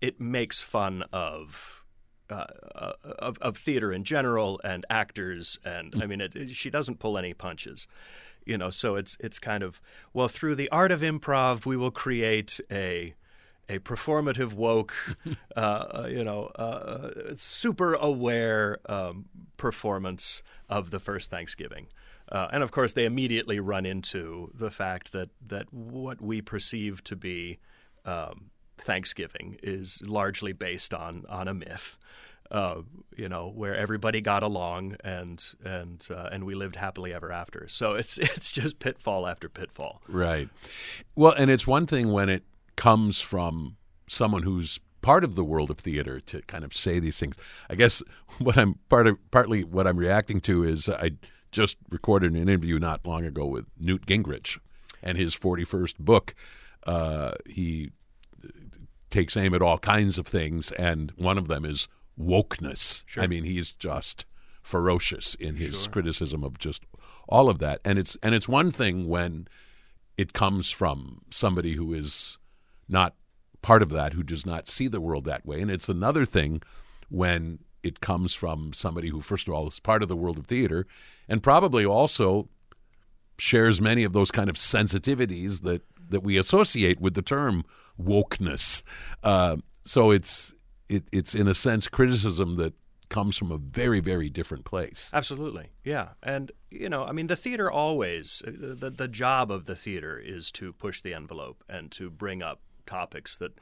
it 0.00 0.20
makes 0.20 0.62
fun 0.62 1.04
of 1.12 1.84
uh, 2.30 2.44
uh, 2.74 2.92
of, 3.18 3.38
of, 3.38 3.56
theater 3.56 3.92
in 3.92 4.04
general 4.04 4.60
and 4.62 4.86
actors, 4.88 5.58
and 5.64 5.92
I 6.00 6.06
mean, 6.06 6.20
it, 6.20 6.36
it, 6.36 6.54
she 6.54 6.70
doesn't 6.70 7.00
pull 7.00 7.18
any 7.18 7.34
punches, 7.34 7.88
you 8.46 8.56
know. 8.56 8.70
So 8.70 8.94
it's 8.94 9.16
it's 9.18 9.40
kind 9.40 9.64
of 9.64 9.80
well 10.12 10.28
through 10.28 10.54
the 10.54 10.68
art 10.70 10.92
of 10.92 11.00
improv, 11.00 11.66
we 11.66 11.76
will 11.76 11.90
create 11.90 12.60
a 12.70 13.14
a 13.68 13.78
performative 13.78 14.52
woke, 14.54 14.94
uh, 15.56 15.60
uh, 15.60 16.08
you 16.10 16.24
know, 16.24 16.46
uh, 16.46 17.34
super 17.36 17.94
aware 17.94 18.78
um, 18.86 19.26
performance 19.56 20.42
of 20.68 20.90
the 20.90 20.98
first 20.98 21.30
Thanksgiving. 21.30 21.86
Uh, 22.30 22.48
and 22.52 22.62
of 22.62 22.70
course, 22.70 22.92
they 22.92 23.04
immediately 23.04 23.58
run 23.58 23.86
into 23.86 24.50
the 24.54 24.70
fact 24.70 25.12
that 25.12 25.30
that 25.46 25.72
what 25.72 26.20
we 26.20 26.40
perceive 26.40 27.02
to 27.04 27.16
be 27.16 27.58
um, 28.04 28.50
Thanksgiving 28.82 29.58
is 29.62 30.02
largely 30.06 30.52
based 30.52 30.94
on 30.94 31.24
on 31.28 31.48
a 31.48 31.54
myth. 31.54 31.96
Uh, 32.50 32.82
you 33.16 33.28
know, 33.28 33.52
where 33.54 33.76
everybody 33.76 34.20
got 34.20 34.42
along 34.42 34.96
and 35.04 35.54
and 35.64 36.08
uh, 36.10 36.28
and 36.32 36.44
we 36.44 36.56
lived 36.56 36.74
happily 36.74 37.14
ever 37.14 37.30
after. 37.30 37.68
So 37.68 37.94
it's 37.94 38.18
it's 38.18 38.50
just 38.50 38.78
pitfall 38.80 39.26
after 39.26 39.48
pitfall. 39.48 40.02
Right. 40.08 40.48
Well, 41.14 41.32
and 41.32 41.50
it's 41.50 41.66
one 41.66 41.86
thing 41.86 42.10
when 42.10 42.28
it 42.28 42.42
comes 42.76 43.20
from 43.20 43.76
someone 44.08 44.42
who's 44.42 44.80
part 45.00 45.24
of 45.24 45.34
the 45.34 45.44
world 45.44 45.70
of 45.70 45.78
theater 45.78 46.20
to 46.20 46.42
kind 46.42 46.64
of 46.64 46.74
say 46.74 46.98
these 46.98 47.18
things. 47.18 47.36
I 47.68 47.74
guess 47.74 48.02
what 48.38 48.56
I'm 48.58 48.78
part 48.88 49.06
of 49.06 49.18
partly 49.30 49.64
what 49.64 49.86
I'm 49.86 49.96
reacting 49.96 50.40
to 50.42 50.64
is 50.64 50.88
I 50.88 51.12
just 51.52 51.76
recorded 51.90 52.32
an 52.32 52.38
interview 52.38 52.78
not 52.78 53.06
long 53.06 53.24
ago 53.24 53.46
with 53.46 53.66
Newt 53.78 54.06
Gingrich 54.06 54.58
and 55.02 55.18
his 55.18 55.34
41st 55.34 55.98
book. 55.98 56.34
Uh, 56.86 57.32
he 57.46 57.90
takes 59.10 59.36
aim 59.36 59.54
at 59.54 59.62
all 59.62 59.78
kinds 59.78 60.18
of 60.18 60.26
things, 60.26 60.72
and 60.72 61.12
one 61.16 61.38
of 61.38 61.48
them 61.48 61.64
is 61.64 61.88
wokeness. 62.18 63.02
Sure. 63.06 63.22
I 63.22 63.26
mean, 63.26 63.44
he's 63.44 63.72
just 63.72 64.24
ferocious 64.62 65.34
in 65.36 65.56
his 65.56 65.82
sure. 65.82 65.92
criticism 65.92 66.44
of 66.44 66.58
just 66.58 66.84
all 67.28 67.48
of 67.48 67.58
that. 67.58 67.80
And 67.84 67.98
it's 67.98 68.16
and 68.22 68.34
it's 68.34 68.48
one 68.48 68.70
thing 68.70 69.08
when 69.08 69.48
it 70.16 70.32
comes 70.32 70.70
from 70.70 71.22
somebody 71.30 71.74
who 71.74 71.92
is 71.92 72.38
not 72.88 73.14
part 73.62 73.82
of 73.82 73.90
that, 73.90 74.12
who 74.12 74.22
does 74.22 74.44
not 74.46 74.68
see 74.68 74.88
the 74.88 75.00
world 75.00 75.24
that 75.24 75.46
way, 75.46 75.60
and 75.60 75.70
it's 75.70 75.88
another 75.88 76.26
thing 76.26 76.62
when 77.08 77.58
it 77.82 78.00
comes 78.00 78.34
from 78.34 78.72
somebody 78.72 79.08
who, 79.08 79.20
first 79.20 79.48
of 79.48 79.54
all, 79.54 79.66
is 79.66 79.80
part 79.80 80.02
of 80.02 80.08
the 80.08 80.16
world 80.16 80.38
of 80.38 80.46
theater, 80.46 80.86
and 81.28 81.42
probably 81.42 81.84
also 81.84 82.48
shares 83.38 83.80
many 83.80 84.04
of 84.04 84.12
those 84.12 84.30
kind 84.30 84.50
of 84.50 84.56
sensitivities 84.56 85.62
that 85.62 85.82
that 86.10 86.22
we 86.22 86.36
associate 86.36 87.00
with 87.00 87.14
the 87.14 87.22
term 87.22 87.64
wokeness. 88.00 88.82
Uh, 89.22 89.56
so 89.84 90.10
it's 90.10 90.54
it, 90.88 91.04
it's 91.12 91.34
in 91.34 91.48
a 91.48 91.54
sense 91.54 91.88
criticism 91.88 92.56
that 92.56 92.74
comes 93.08 93.36
from 93.36 93.50
a 93.50 93.58
very 93.58 94.00
very 94.00 94.28
different 94.28 94.64
place. 94.64 95.10
Absolutely, 95.12 95.70
yeah, 95.84 96.08
and 96.22 96.52
you 96.70 96.88
know, 96.88 97.04
I 97.04 97.12
mean, 97.12 97.26
the 97.26 97.36
theater 97.36 97.70
always 97.70 98.42
the 98.46 98.90
the 98.90 99.08
job 99.08 99.50
of 99.50 99.66
the 99.66 99.76
theater 99.76 100.18
is 100.18 100.50
to 100.52 100.72
push 100.72 101.00
the 101.00 101.14
envelope 101.14 101.64
and 101.68 101.90
to 101.92 102.10
bring 102.10 102.42
up 102.42 102.60
topics 102.86 103.36
that 103.38 103.52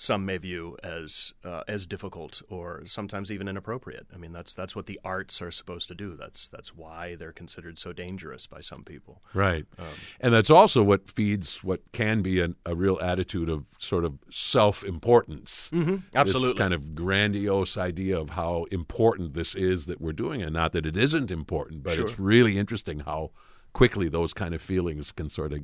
some 0.00 0.24
may 0.24 0.38
view 0.38 0.78
as 0.82 1.34
uh, 1.44 1.62
as 1.68 1.84
difficult 1.84 2.40
or 2.48 2.80
sometimes 2.86 3.30
even 3.30 3.46
inappropriate. 3.46 4.06
I 4.14 4.16
mean, 4.16 4.32
that's 4.32 4.54
that's 4.54 4.74
what 4.74 4.86
the 4.86 4.98
arts 5.04 5.42
are 5.42 5.50
supposed 5.50 5.88
to 5.88 5.94
do. 5.94 6.16
That's 6.16 6.48
that's 6.48 6.74
why 6.74 7.16
they're 7.16 7.32
considered 7.32 7.78
so 7.78 7.92
dangerous 7.92 8.46
by 8.46 8.60
some 8.62 8.82
people. 8.82 9.20
Right, 9.34 9.66
um, 9.78 9.84
and 10.18 10.32
that's 10.32 10.48
also 10.48 10.82
what 10.82 11.10
feeds 11.10 11.62
what 11.62 11.82
can 11.92 12.22
be 12.22 12.40
an, 12.40 12.56
a 12.64 12.74
real 12.74 12.98
attitude 13.02 13.50
of 13.50 13.66
sort 13.78 14.06
of 14.06 14.14
self 14.30 14.82
importance. 14.84 15.68
Mm-hmm, 15.70 15.96
absolutely, 16.14 16.52
this 16.52 16.58
kind 16.58 16.72
of 16.72 16.94
grandiose 16.94 17.76
idea 17.76 18.18
of 18.18 18.30
how 18.30 18.64
important 18.70 19.34
this 19.34 19.54
is 19.54 19.84
that 19.84 20.00
we're 20.00 20.12
doing, 20.12 20.40
and 20.40 20.54
not 20.54 20.72
that 20.72 20.86
it 20.86 20.96
isn't 20.96 21.30
important, 21.30 21.82
but 21.82 21.96
sure. 21.96 22.06
it's 22.06 22.18
really 22.18 22.58
interesting 22.58 23.00
how 23.00 23.32
quickly 23.74 24.08
those 24.08 24.32
kind 24.32 24.54
of 24.54 24.62
feelings 24.62 25.12
can 25.12 25.28
sort 25.28 25.52
of 25.52 25.60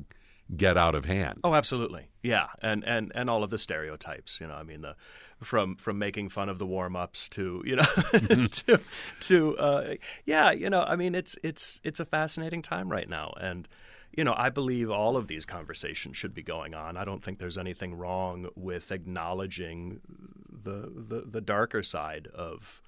get 0.55 0.77
out 0.77 0.95
of 0.95 1.05
hand. 1.05 1.39
Oh, 1.43 1.53
absolutely. 1.53 2.07
Yeah, 2.23 2.47
and 2.61 2.83
and 2.83 3.11
and 3.15 3.29
all 3.29 3.43
of 3.43 3.49
the 3.49 3.57
stereotypes. 3.57 4.39
You 4.39 4.47
know, 4.47 4.55
I 4.55 4.63
mean 4.63 4.81
the 4.81 4.95
from 5.43 5.75
from 5.75 5.99
making 5.99 6.29
fun 6.29 6.49
of 6.49 6.59
the 6.59 6.65
warm 6.65 6.95
ups 6.95 7.29
to 7.29 7.61
you 7.65 7.75
know 7.75 8.47
to 8.47 8.79
to 9.21 9.57
uh, 9.57 9.93
yeah, 10.25 10.51
you 10.51 10.69
know, 10.69 10.81
I 10.81 10.95
mean 10.95 11.15
it's 11.15 11.37
it's 11.43 11.81
it's 11.83 11.99
a 11.99 12.05
fascinating 12.05 12.61
time 12.61 12.89
right 12.89 13.09
now, 13.09 13.33
and 13.39 13.67
you 14.11 14.23
know, 14.23 14.33
I 14.35 14.49
believe 14.49 14.89
all 14.89 15.17
of 15.17 15.27
these 15.27 15.45
conversations 15.45 16.17
should 16.17 16.33
be 16.33 16.43
going 16.43 16.73
on. 16.73 16.97
I 16.97 17.05
don't 17.05 17.23
think 17.23 17.39
there's 17.39 17.57
anything 17.57 17.95
wrong 17.95 18.49
with 18.55 18.91
acknowledging 18.91 20.01
the 20.49 20.91
the, 20.95 21.23
the 21.29 21.41
darker 21.41 21.83
side 21.83 22.27
of 22.33 22.81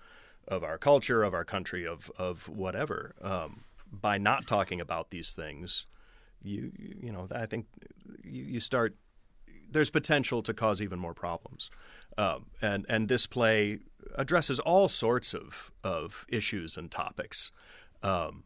of 0.47 0.63
our 0.63 0.77
culture, 0.77 1.23
of 1.23 1.33
our 1.33 1.45
country, 1.45 1.85
of 1.85 2.11
of 2.17 2.49
whatever. 2.49 3.13
Um, 3.21 3.61
by 3.91 4.17
not 4.17 4.47
talking 4.47 4.79
about 4.81 5.09
these 5.09 5.33
things, 5.33 5.85
you 6.41 6.71
you 6.77 7.11
know 7.11 7.27
I 7.33 7.45
think 7.45 7.65
you, 8.23 8.43
you 8.43 8.59
start 8.59 8.95
there's 9.71 9.89
potential 9.89 10.41
to 10.43 10.53
cause 10.53 10.81
even 10.81 10.99
more 10.99 11.13
problems, 11.13 11.69
um, 12.17 12.47
and 12.61 12.85
and 12.89 13.07
this 13.07 13.25
play 13.25 13.79
addresses 14.15 14.59
all 14.59 14.87
sorts 14.87 15.33
of 15.33 15.71
of 15.83 16.25
issues 16.29 16.77
and 16.77 16.89
topics. 16.89 17.51
Um, 18.01 18.43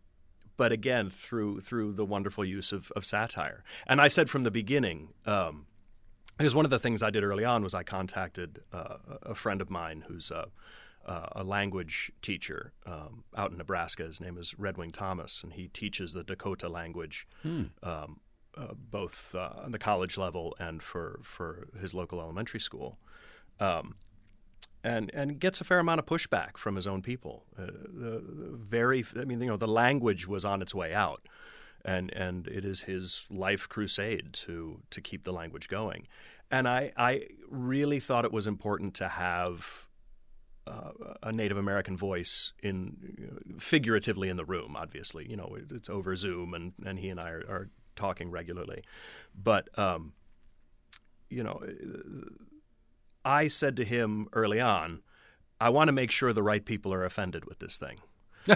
but 0.57 0.71
again, 0.71 1.09
through 1.09 1.61
through 1.61 1.93
the 1.93 2.05
wonderful 2.05 2.45
use 2.45 2.71
of, 2.71 2.91
of 2.95 3.05
satire, 3.05 3.63
and 3.87 4.01
I 4.01 4.07
said 4.07 4.29
from 4.29 4.43
the 4.43 4.51
beginning, 4.51 5.09
um, 5.25 5.65
because 6.37 6.55
one 6.55 6.65
of 6.65 6.71
the 6.71 6.79
things 6.79 7.01
I 7.01 7.09
did 7.09 7.23
early 7.23 7.45
on 7.45 7.63
was 7.63 7.73
I 7.73 7.83
contacted 7.83 8.59
uh, 8.71 8.97
a 9.23 9.35
friend 9.35 9.61
of 9.61 9.69
mine 9.69 10.03
who's 10.07 10.31
uh, 10.31 10.45
uh, 11.05 11.27
a 11.33 11.43
language 11.43 12.11
teacher 12.21 12.71
um, 12.85 13.23
out 13.35 13.51
in 13.51 13.57
Nebraska. 13.57 14.03
His 14.03 14.21
name 14.21 14.37
is 14.37 14.53
Redwing 14.53 14.91
Thomas, 14.91 15.43
and 15.43 15.53
he 15.53 15.67
teaches 15.67 16.13
the 16.13 16.23
Dakota 16.23 16.69
language. 16.69 17.27
Hmm. 17.41 17.63
Um, 17.81 18.19
uh, 18.55 18.73
both 18.91 19.33
uh, 19.33 19.49
on 19.63 19.71
the 19.71 19.79
college 19.79 20.15
level 20.15 20.55
and 20.59 20.83
for, 20.83 21.19
for 21.23 21.69
his 21.81 21.95
local 21.95 22.21
elementary 22.21 22.59
school, 22.59 22.99
um, 23.59 23.95
and 24.83 25.09
and 25.13 25.39
gets 25.39 25.59
a 25.59 25.63
fair 25.63 25.79
amount 25.79 25.99
of 25.99 26.05
pushback 26.05 26.57
from 26.57 26.75
his 26.75 26.85
own 26.85 27.01
people. 27.01 27.45
Uh, 27.57 27.65
the, 27.65 28.23
the 28.23 28.55
very, 28.55 29.03
I 29.19 29.25
mean, 29.25 29.41
you 29.41 29.47
know, 29.47 29.57
the 29.57 29.67
language 29.67 30.27
was 30.27 30.45
on 30.45 30.61
its 30.61 30.75
way 30.75 30.93
out, 30.93 31.27
and 31.83 32.11
and 32.13 32.47
it 32.47 32.63
is 32.63 32.81
his 32.81 33.25
life 33.31 33.67
crusade 33.67 34.33
to 34.33 34.79
to 34.91 35.01
keep 35.01 35.23
the 35.23 35.33
language 35.33 35.67
going. 35.67 36.07
And 36.51 36.67
I 36.67 36.91
I 36.95 37.27
really 37.49 37.99
thought 37.99 38.25
it 38.25 38.31
was 38.31 38.45
important 38.45 38.93
to 38.95 39.07
have 39.07 39.87
uh, 40.67 40.91
a 41.21 41.31
Native 41.31 41.57
American 41.57 41.97
voice 41.97 42.53
in 42.61 43.57
figuratively 43.59 44.29
in 44.29 44.37
the 44.37 44.45
room. 44.45 44.75
Obviously, 44.75 45.29
you 45.29 45.35
know 45.35 45.57
it's 45.57 45.89
over 45.89 46.15
Zoom, 46.15 46.53
and, 46.53 46.73
and 46.85 46.99
he 46.99 47.09
and 47.09 47.19
I 47.19 47.29
are, 47.29 47.43
are 47.49 47.69
talking 47.95 48.31
regularly. 48.31 48.83
But 49.35 49.77
um, 49.77 50.13
you 51.29 51.43
know, 51.43 51.61
I 53.25 53.47
said 53.47 53.77
to 53.77 53.85
him 53.85 54.27
early 54.33 54.59
on, 54.59 55.01
I 55.59 55.69
want 55.69 55.87
to 55.87 55.93
make 55.93 56.11
sure 56.11 56.33
the 56.33 56.43
right 56.43 56.63
people 56.63 56.93
are 56.93 57.05
offended 57.05 57.45
with 57.45 57.59
this 57.59 57.77
thing. 57.77 57.99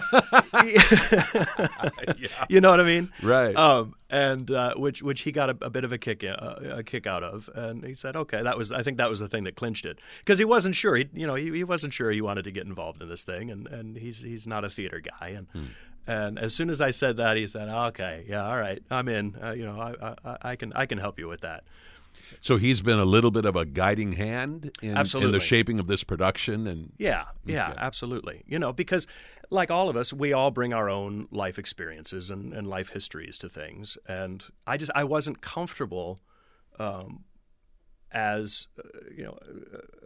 You 2.50 2.62
know 2.62 2.70
what 2.72 2.80
I 2.80 2.84
mean? 2.84 3.10
Right. 3.22 3.56
Um, 3.56 3.96
and 4.10 4.50
uh, 4.52 4.74
which 4.76 5.02
which 5.04 5.22
he 5.22 5.32
got 5.32 5.50
a, 5.50 5.58
a 5.62 5.70
bit 5.70 5.84
of 5.84 5.92
a 5.92 5.98
kick 5.98 6.24
uh, 6.24 6.56
a 6.78 6.84
kick 6.84 7.06
out 7.08 7.24
of, 7.24 7.50
and 7.54 7.84
he 7.84 7.94
said, 7.94 8.16
"Okay, 8.16 8.42
that 8.42 8.58
was 8.58 8.72
I 8.72 8.84
think 8.84 8.98
that 8.98 9.10
was 9.10 9.20
the 9.20 9.28
thing 9.28 9.44
that 9.46 9.56
clinched 9.56 9.86
it 9.86 10.00
because 10.20 10.40
he 10.40 10.46
wasn't 10.46 10.76
sure. 10.76 10.96
He 10.96 11.08
you 11.14 11.28
know 11.28 11.36
he, 11.36 11.52
he 11.52 11.64
wasn't 11.64 11.94
sure 11.94 12.12
he 12.12 12.22
wanted 12.22 12.44
to 12.44 12.52
get 12.52 12.66
involved 12.66 13.02
in 13.02 13.10
this 13.10 13.24
thing, 13.24 13.52
and, 13.52 13.68
and 13.68 13.98
he's 13.98 14.22
he's 14.22 14.48
not 14.48 14.64
a 14.64 14.70
theater 14.70 15.02
guy, 15.02 15.30
and 15.30 15.48
Hmm. 15.52 15.66
and 16.08 16.40
as 16.40 16.54
soon 16.54 16.70
as 16.70 16.80
I 16.82 16.92
said 16.92 17.18
that, 17.18 17.36
he 17.38 17.48
said, 17.48 17.68
"Okay, 17.68 18.26
yeah, 18.30 18.46
all 18.48 18.58
right, 18.58 18.82
I'm 18.90 19.08
in. 19.10 19.36
Uh, 19.44 19.52
you 19.52 19.66
know, 19.66 19.80
I, 19.80 20.16
I 20.24 20.38
I 20.52 20.56
can 20.56 20.72
I 20.74 20.86
can 20.86 20.98
help 21.00 21.20
you 21.20 21.28
with 21.28 21.42
that." 21.42 21.64
So 22.42 22.58
he's 22.58 22.82
been 22.82 22.98
a 23.00 23.06
little 23.06 23.32
bit 23.32 23.46
of 23.46 23.56
a 23.56 23.64
guiding 23.64 24.14
hand 24.14 24.72
in, 24.82 24.98
in 24.98 25.32
the 25.32 25.40
shaping 25.40 25.80
of 25.80 25.88
this 25.88 26.04
production, 26.04 26.66
and 26.68 26.92
Yeah, 26.98 27.26
yeah, 27.46 27.74
absolutely. 27.78 28.44
You 28.48 28.58
know, 28.60 28.74
because 28.74 29.06
like 29.50 29.72
all 29.72 29.90
of 29.90 29.96
us, 29.96 30.12
we 30.12 30.34
all 30.34 30.52
bring 30.52 30.74
our 30.74 30.90
own 30.90 31.28
life 31.32 31.58
experiences 31.58 32.30
and, 32.30 32.54
and 32.54 32.68
life 32.68 32.90
histories 32.90 33.38
to 33.40 33.50
things, 33.50 33.98
and 34.08 34.44
I 34.66 34.78
just 34.78 34.92
I 34.96 35.04
wasn't 35.04 35.42
comfortable 35.42 36.20
um, 36.80 37.24
as 38.12 38.68
uh, 38.78 38.88
you 39.16 39.24
know 39.24 39.38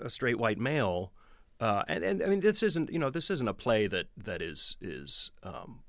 a, 0.01 0.05
a 0.05 0.09
straight 0.09 0.37
white 0.37 0.59
male, 0.59 1.11
uh, 1.59 1.83
and 1.87 2.03
and 2.03 2.23
I 2.23 2.27
mean 2.27 2.39
this 2.41 2.61
isn't 2.63 2.91
you 2.91 2.99
know 2.99 3.09
this 3.09 3.29
isn't 3.29 3.47
a 3.47 3.53
play 3.53 3.87
that 3.87 4.07
that 4.17 4.41
is 4.41 4.77
is 4.79 5.31
um, 5.43 5.79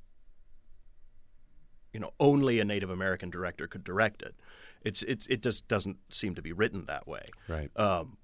you 1.92 2.00
know 2.00 2.12
only 2.18 2.60
a 2.60 2.64
Native 2.64 2.90
American 2.90 3.30
director 3.30 3.66
could 3.66 3.84
direct 3.84 4.22
it. 4.22 4.34
It's 4.82 5.02
it's 5.02 5.26
it 5.26 5.42
just 5.42 5.68
doesn't 5.68 5.98
seem 6.08 6.34
to 6.34 6.42
be 6.42 6.52
written 6.52 6.86
that 6.86 7.06
way 7.06 7.26
right. 7.48 7.70
um, 7.76 8.16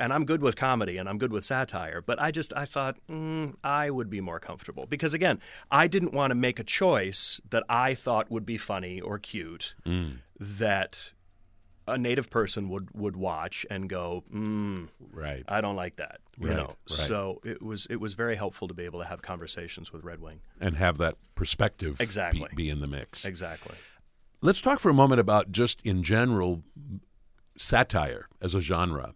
and 0.00 0.12
I'm 0.12 0.24
good 0.24 0.42
with 0.42 0.56
comedy 0.56 0.96
and 0.96 1.08
I'm 1.08 1.18
good 1.18 1.30
with 1.30 1.44
satire, 1.44 2.02
but 2.02 2.20
I 2.20 2.30
just 2.32 2.52
I 2.56 2.64
thought 2.64 2.96
mm, 3.08 3.54
I 3.62 3.90
would 3.90 4.10
be 4.10 4.20
more 4.20 4.40
comfortable 4.40 4.86
because 4.86 5.14
again 5.14 5.38
I 5.70 5.86
didn't 5.86 6.12
want 6.12 6.30
to 6.32 6.34
make 6.34 6.58
a 6.58 6.64
choice 6.64 7.40
that 7.50 7.62
I 7.68 7.94
thought 7.94 8.30
would 8.30 8.44
be 8.46 8.56
funny 8.58 9.00
or 9.00 9.18
cute 9.18 9.74
that 10.38 11.12
a 11.86 11.98
native 11.98 12.30
person 12.30 12.68
would 12.68 12.88
would 12.94 13.16
watch 13.16 13.66
and 13.70 13.88
go 13.88 14.24
mm, 14.32 14.88
right. 15.12 15.44
I 15.48 15.60
don't 15.60 15.76
like 15.76 15.96
that 15.96 16.20
you 16.38 16.48
Right, 16.48 16.56
know 16.56 16.66
right. 16.66 16.76
so 16.88 17.40
it 17.44 17.60
was 17.62 17.86
it 17.90 17.96
was 17.96 18.14
very 18.14 18.36
helpful 18.36 18.68
to 18.68 18.74
be 18.74 18.84
able 18.84 19.00
to 19.00 19.06
have 19.06 19.22
conversations 19.22 19.92
with 19.92 20.02
Red 20.04 20.20
Wing 20.20 20.40
and 20.60 20.76
have 20.76 20.98
that 20.98 21.16
perspective 21.34 21.98
be- 21.98 22.04
Exactly. 22.04 22.48
be, 22.54 22.70
in 22.70 22.80
the 22.80 22.86
mix. 22.86 23.24
exactly 23.24 23.74
Let's 24.42 24.60
talk 24.62 24.78
for 24.80 24.88
a 24.88 24.94
moment 24.94 25.20
about 25.20 25.52
just 25.52 25.82
in 25.84 26.02
general 26.02 26.62
satire 27.56 28.26
as 28.40 28.54
a 28.54 28.60
genre. 28.60 29.14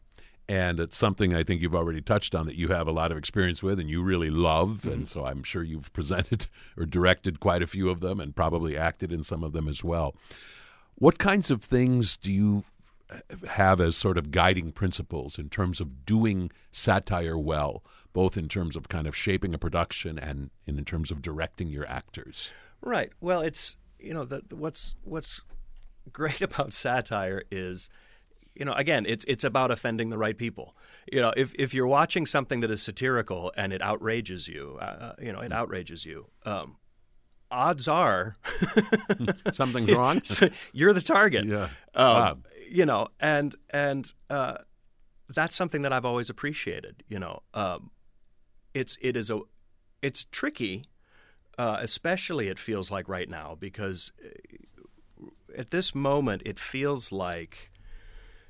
And 0.48 0.78
it's 0.78 0.96
something 0.96 1.34
I 1.34 1.42
think 1.42 1.62
you've 1.62 1.74
already 1.74 2.02
touched 2.02 2.34
on 2.34 2.46
that 2.46 2.56
you 2.56 2.68
have 2.68 2.86
a 2.86 2.92
lot 2.92 3.10
of 3.10 3.16
experience 3.16 3.62
with 3.62 3.80
and 3.80 3.88
you 3.88 4.02
really 4.02 4.30
love. 4.30 4.80
Mm-hmm. 4.82 4.92
And 4.92 5.08
so 5.08 5.24
I'm 5.24 5.42
sure 5.42 5.62
you've 5.62 5.92
presented 5.94 6.48
or 6.76 6.84
directed 6.84 7.40
quite 7.40 7.62
a 7.62 7.66
few 7.66 7.88
of 7.88 8.00
them 8.00 8.20
and 8.20 8.36
probably 8.36 8.76
acted 8.76 9.12
in 9.12 9.22
some 9.22 9.42
of 9.42 9.52
them 9.52 9.68
as 9.68 9.82
well. 9.82 10.14
What 10.96 11.18
kinds 11.18 11.50
of 11.50 11.62
things 11.62 12.16
do 12.16 12.30
you 12.30 12.64
have 13.48 13.80
as 13.80 13.96
sort 13.96 14.18
of 14.18 14.30
guiding 14.30 14.72
principles 14.72 15.38
in 15.38 15.48
terms 15.48 15.80
of 15.80 16.04
doing 16.06 16.50
satire 16.70 17.38
well, 17.38 17.82
both 18.12 18.36
in 18.36 18.48
terms 18.48 18.76
of 18.76 18.88
kind 18.88 19.06
of 19.06 19.16
shaping 19.16 19.54
a 19.54 19.58
production 19.58 20.18
and 20.18 20.50
in 20.66 20.84
terms 20.84 21.10
of 21.10 21.22
directing 21.22 21.68
your 21.68 21.86
actors? 21.88 22.50
Right. 22.80 23.12
Well, 23.20 23.40
it's 23.40 23.76
you 23.98 24.12
know 24.12 24.24
the, 24.24 24.42
the- 24.48 24.56
what's 24.56 24.94
what's 25.02 25.40
great 26.12 26.40
about 26.42 26.72
satire 26.72 27.42
is 27.50 27.88
you 28.54 28.64
know 28.64 28.73
again 28.75 29.04
it's 29.06 29.25
it's 29.26 29.45
about 29.45 29.71
offending 29.71 30.10
the 30.10 30.19
right 30.19 30.36
people. 30.36 30.76
You 31.12 31.21
know 31.21 31.32
if 31.36 31.54
if 31.58 31.75
you're 31.75 31.86
watching 31.86 32.26
something 32.26 32.60
that 32.60 32.71
is 32.71 32.82
satirical 32.82 33.52
and 33.56 33.73
it 33.73 33.82
outrages 33.82 34.49
you, 34.49 34.78
uh, 34.80 35.14
you 35.21 35.32
know 35.32 35.40
it 35.40 35.52
outrages 35.52 36.04
you. 36.04 36.26
Um, 36.45 36.76
odds 37.50 37.86
are 37.88 38.36
Something's 39.52 39.93
wrong? 39.97 40.23
you're 40.73 40.93
the 40.93 41.00
target. 41.00 41.47
Yeah. 41.47 41.69
Um, 41.95 42.14
Wow. 42.17 42.38
You 42.71 42.86
know, 42.86 43.08
and 43.21 43.54
and 43.71 44.10
uh, 44.30 44.56
that's 45.28 45.54
something 45.54 45.82
that 45.82 45.93
I've 45.93 46.06
always 46.06 46.30
appreciated. 46.30 47.04
You 47.08 47.19
know, 47.19 47.43
um, 47.52 47.90
it's 48.73 48.99
it 49.02 49.17
is 49.17 49.30
a 49.30 49.40
it's 50.02 50.25
tricky, 50.32 50.84
uh, 51.58 51.76
especially 51.80 52.49
it 52.49 52.58
feels 52.58 52.90
like 52.90 53.08
right 53.08 53.28
now 53.28 53.56
because 53.58 54.12
uh, 54.25 55.26
at 55.56 55.71
this 55.71 55.95
moment 55.95 56.43
it 56.47 56.58
feels 56.58 57.12
like 57.12 57.71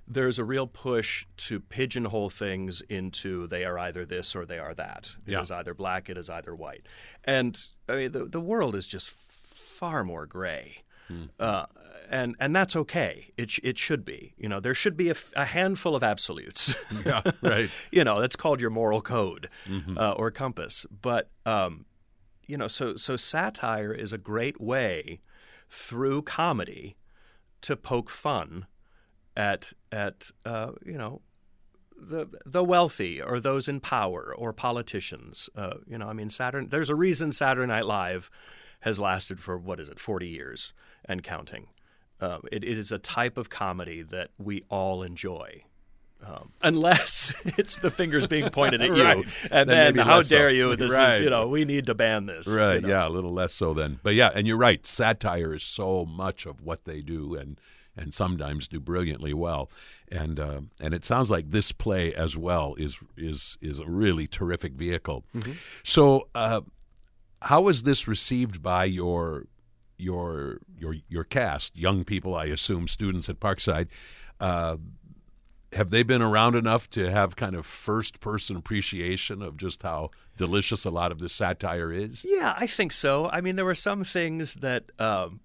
there's 0.07 0.38
a 0.38 0.45
real 0.45 0.67
push 0.67 1.27
to 1.37 1.61
pigeonhole 1.61 2.31
things 2.31 2.81
into 2.83 3.47
they 3.47 3.64
are 3.64 3.79
either 3.79 4.05
this 4.05 4.37
or 4.37 4.45
they 4.45 4.59
are 4.59 4.75
that. 4.75 5.14
It 5.27 5.33
is 5.35 5.51
Yeah. 5.51 5.57
either 5.59 5.75
black, 5.75 6.09
it 6.11 6.19
is 6.19 6.29
either 6.29 6.55
white, 6.55 6.87
and 7.25 7.59
I 7.88 7.97
mean 7.97 8.12
the 8.12 8.25
the 8.27 8.40
world 8.40 8.75
is 8.75 8.87
just 8.88 9.11
far 9.11 10.05
more 10.05 10.27
gray. 10.27 10.79
Uh, 11.38 11.67
and 12.11 12.35
and 12.40 12.55
that's 12.57 12.75
okay. 12.77 13.33
It 13.37 13.51
sh- 13.51 13.61
it 13.62 13.79
should 13.79 14.05
be. 14.05 14.35
You 14.38 14.49
know, 14.49 14.59
there 14.61 14.75
should 14.75 14.97
be 14.97 15.09
a, 15.09 15.12
f- 15.12 15.33
a 15.37 15.45
handful 15.45 15.95
of 15.95 16.03
absolutes. 16.03 16.75
Yeah, 17.07 17.23
right. 17.43 17.71
you 17.93 18.05
know, 18.05 18.21
that's 18.21 18.37
called 18.37 18.61
your 18.61 18.71
moral 18.71 19.01
code 19.03 19.49
uh, 19.97 20.12
or 20.12 20.31
compass. 20.31 20.87
But 21.03 21.31
um, 21.47 21.85
you 22.47 22.57
know, 22.57 22.69
so 22.69 22.97
so 22.97 23.17
satire 23.17 23.93
is 23.93 24.12
a 24.12 24.19
great 24.19 24.61
way 24.61 25.21
through 25.69 26.23
comedy 26.23 26.97
to 27.62 27.77
poke 27.77 28.11
fun 28.11 28.67
at 29.37 29.73
at 29.95 30.31
uh, 30.45 30.73
you 30.85 30.99
know 30.99 31.21
the 31.97 32.27
the 32.45 32.65
wealthy 32.65 33.23
or 33.23 33.39
those 33.41 33.69
in 33.69 33.81
power 33.81 34.35
or 34.37 34.53
politicians. 34.53 35.49
Uh, 35.57 35.75
you 35.87 35.97
know, 35.99 36.09
I 36.09 36.13
mean, 36.13 36.31
Saturn. 36.31 36.69
There's 36.69 36.91
a 36.91 36.95
reason 36.95 37.33
Saturday 37.33 37.67
Night 37.69 37.87
Live 37.87 38.31
has 38.81 38.99
lasted 39.01 39.41
for 39.41 39.57
what 39.57 39.81
is 39.81 39.89
it, 39.89 39.99
40 39.99 40.29
years 40.29 40.73
and 41.07 41.23
counting. 41.23 41.69
Um, 42.21 42.43
it, 42.53 42.65
it 42.65 42.77
is 42.79 42.93
a 42.93 42.99
type 42.99 43.39
of 43.39 43.49
comedy 43.49 44.03
that 44.03 44.31
we 44.39 44.65
all 44.69 45.03
enjoy. 45.03 45.63
Um, 46.27 46.53
unless 46.63 47.33
it's 47.59 47.79
the 47.79 47.91
fingers 47.91 48.27
being 48.27 48.49
pointed 48.51 48.81
at 48.83 48.89
you, 48.97 49.03
Right. 49.03 49.25
and 49.51 49.69
Then 49.71 49.97
then, 49.97 50.07
how 50.07 50.17
less 50.19 50.29
so. 50.29 50.37
dare 50.37 50.51
you? 50.51 50.75
This 50.77 50.93
Right. 50.93 51.15
is 51.15 51.21
you 51.21 51.31
know 51.31 51.49
we 51.49 51.65
need 51.65 51.87
to 51.87 51.95
ban 51.95 52.27
this. 52.27 52.47
you 52.47 52.57
Right, 52.59 52.83
know. 52.83 52.89
yeah, 52.89 53.07
a 53.07 53.11
little 53.11 53.33
less 53.33 53.53
so 53.55 53.73
then. 53.75 54.01
But 54.03 54.15
yeah, 54.15 54.31
and 54.35 54.47
you're 54.47 54.57
right. 54.59 54.87
Satire 54.87 55.55
is 55.55 55.63
so 55.63 56.05
much 56.05 56.45
of 56.47 56.61
what 56.61 56.85
they 56.85 57.01
do, 57.03 57.35
and 57.37 57.59
and 57.97 58.13
sometimes 58.13 58.69
do 58.69 58.81
brilliantly 58.81 59.35
well. 59.35 59.71
And 60.11 60.39
uh, 60.39 60.61
and 60.81 60.95
it 60.95 61.05
sounds 61.05 61.31
like 61.31 61.51
this 61.51 61.73
play 61.73 62.15
as 62.15 62.37
well 62.37 62.75
is 62.79 62.99
is 63.17 63.57
is 63.61 63.79
a 63.79 63.87
really 63.87 64.27
terrific 64.27 64.73
vehicle. 64.73 65.25
So, 65.83 66.29
uh, 66.35 66.63
how 67.43 67.63
was 67.63 67.83
this 67.83 68.09
received 68.09 68.63
by 68.63 68.85
your 68.85 69.47
your 69.97 70.59
your 70.79 70.97
your 71.09 71.25
cast, 71.25 71.77
young 71.77 72.05
people? 72.05 72.35
I 72.35 72.47
assume 72.47 72.89
students 72.89 73.29
at 73.29 73.41
Parkside. 73.41 73.89
Uh, 74.41 74.77
have 75.73 75.91
they 75.91 76.03
been 76.03 76.23
around 76.23 76.55
enough 76.55 76.89
to 76.91 77.11
have 77.11 77.37
kind 77.37 77.57
of 77.57 77.67
first 77.67 78.21
person 78.21 78.57
appreciation 78.57 79.43
of 79.43 79.57
just 79.57 79.83
how 79.83 80.11
delicious 80.37 80.85
a 80.85 80.91
lot 80.91 81.11
of 81.11 81.19
this 81.19 81.33
satire 81.33 81.93
is? 81.93 82.25
Yeah, 82.25 82.55
I 82.57 82.67
think 82.67 82.93
so. 82.93 83.29
I 83.29 83.41
mean, 83.41 83.57
there 83.57 83.65
were 83.65 83.75
some 83.75 84.05
things 84.05 84.55
that 84.57 84.85
um, 85.01 85.41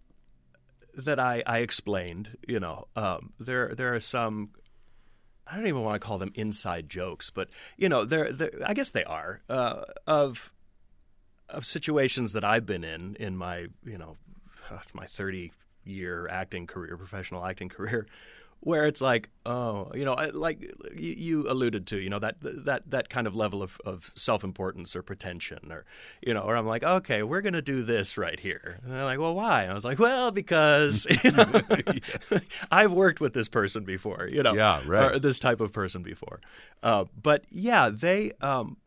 that 1.06 1.20
I, 1.20 1.44
I 1.46 1.60
explained. 1.60 2.38
You 2.48 2.60
know, 2.60 2.88
um, 2.96 3.34
there 3.40 3.74
there 3.76 3.94
are 3.96 4.00
some. 4.00 4.52
I 5.48 5.56
don't 5.56 5.68
even 5.68 5.82
want 5.82 6.00
to 6.00 6.06
call 6.06 6.20
them 6.20 6.32
inside 6.36 6.90
jokes, 6.90 7.30
but 7.30 7.50
you 7.78 7.90
know, 7.90 8.06
there. 8.06 8.32
I 8.66 8.74
guess 8.74 8.92
they 8.92 9.04
are 9.04 9.42
uh, 9.50 9.84
of 10.06 10.52
of 11.50 11.66
situations 11.66 12.34
that 12.34 12.44
I've 12.44 12.66
been 12.66 12.84
in 12.84 13.16
in 13.16 13.36
my 13.36 13.68
you 13.86 13.98
know 13.98 14.18
my 14.94 15.08
thirty 15.08 15.52
year 15.84 16.28
acting 16.30 16.68
career, 16.68 16.98
professional 16.98 17.46
acting 17.46 17.70
career, 17.70 18.08
where 18.62 18.86
it's 18.88 19.00
like, 19.00 19.30
oh, 19.46 19.90
you 19.96 20.04
know, 20.04 20.16
like 20.34 20.70
you, 20.96 21.50
alluded 21.50 21.88
to, 21.88 21.98
you 21.98 22.10
know, 22.10 22.20
that 22.20 22.36
that 22.42 22.84
that 22.92 23.10
kind 23.10 23.26
of 23.26 23.36
level 23.36 23.64
of, 23.64 23.80
of 23.86 24.12
self 24.16 24.44
importance 24.44 24.96
or 24.96 25.02
pretension, 25.02 25.72
or 25.72 25.86
you 26.22 26.34
know, 26.34 26.42
or 26.42 26.56
I'm 26.58 26.68
like, 26.68 26.84
okay, 26.84 27.24
we're 27.24 27.42
gonna 27.42 27.62
do 27.62 27.84
this 27.84 28.18
right 28.18 28.40
here, 28.40 28.78
and 28.84 28.92
they're 28.92 29.06
like, 29.06 29.20
well, 29.20 29.34
why? 29.34 29.62
And 29.64 29.72
I 29.72 29.74
was 29.74 29.86
like, 29.86 29.98
well, 30.00 30.32
because 30.32 31.08
you 31.24 31.32
know, 31.32 31.62
I've 32.72 32.92
worked 32.92 33.22
with 33.22 33.34
this 33.34 33.48
person 33.48 33.86
before, 33.86 34.28
you 34.30 34.44
know, 34.44 34.54
Yeah, 34.54 34.82
right. 34.86 35.16
or 35.16 35.20
this 35.20 35.40
type 35.40 35.62
of 35.62 35.72
person 35.72 36.04
before, 36.04 36.42
uh, 36.84 37.06
but 37.22 37.46
yeah, 37.50 37.90
they. 37.90 38.34
Um, 38.42 38.78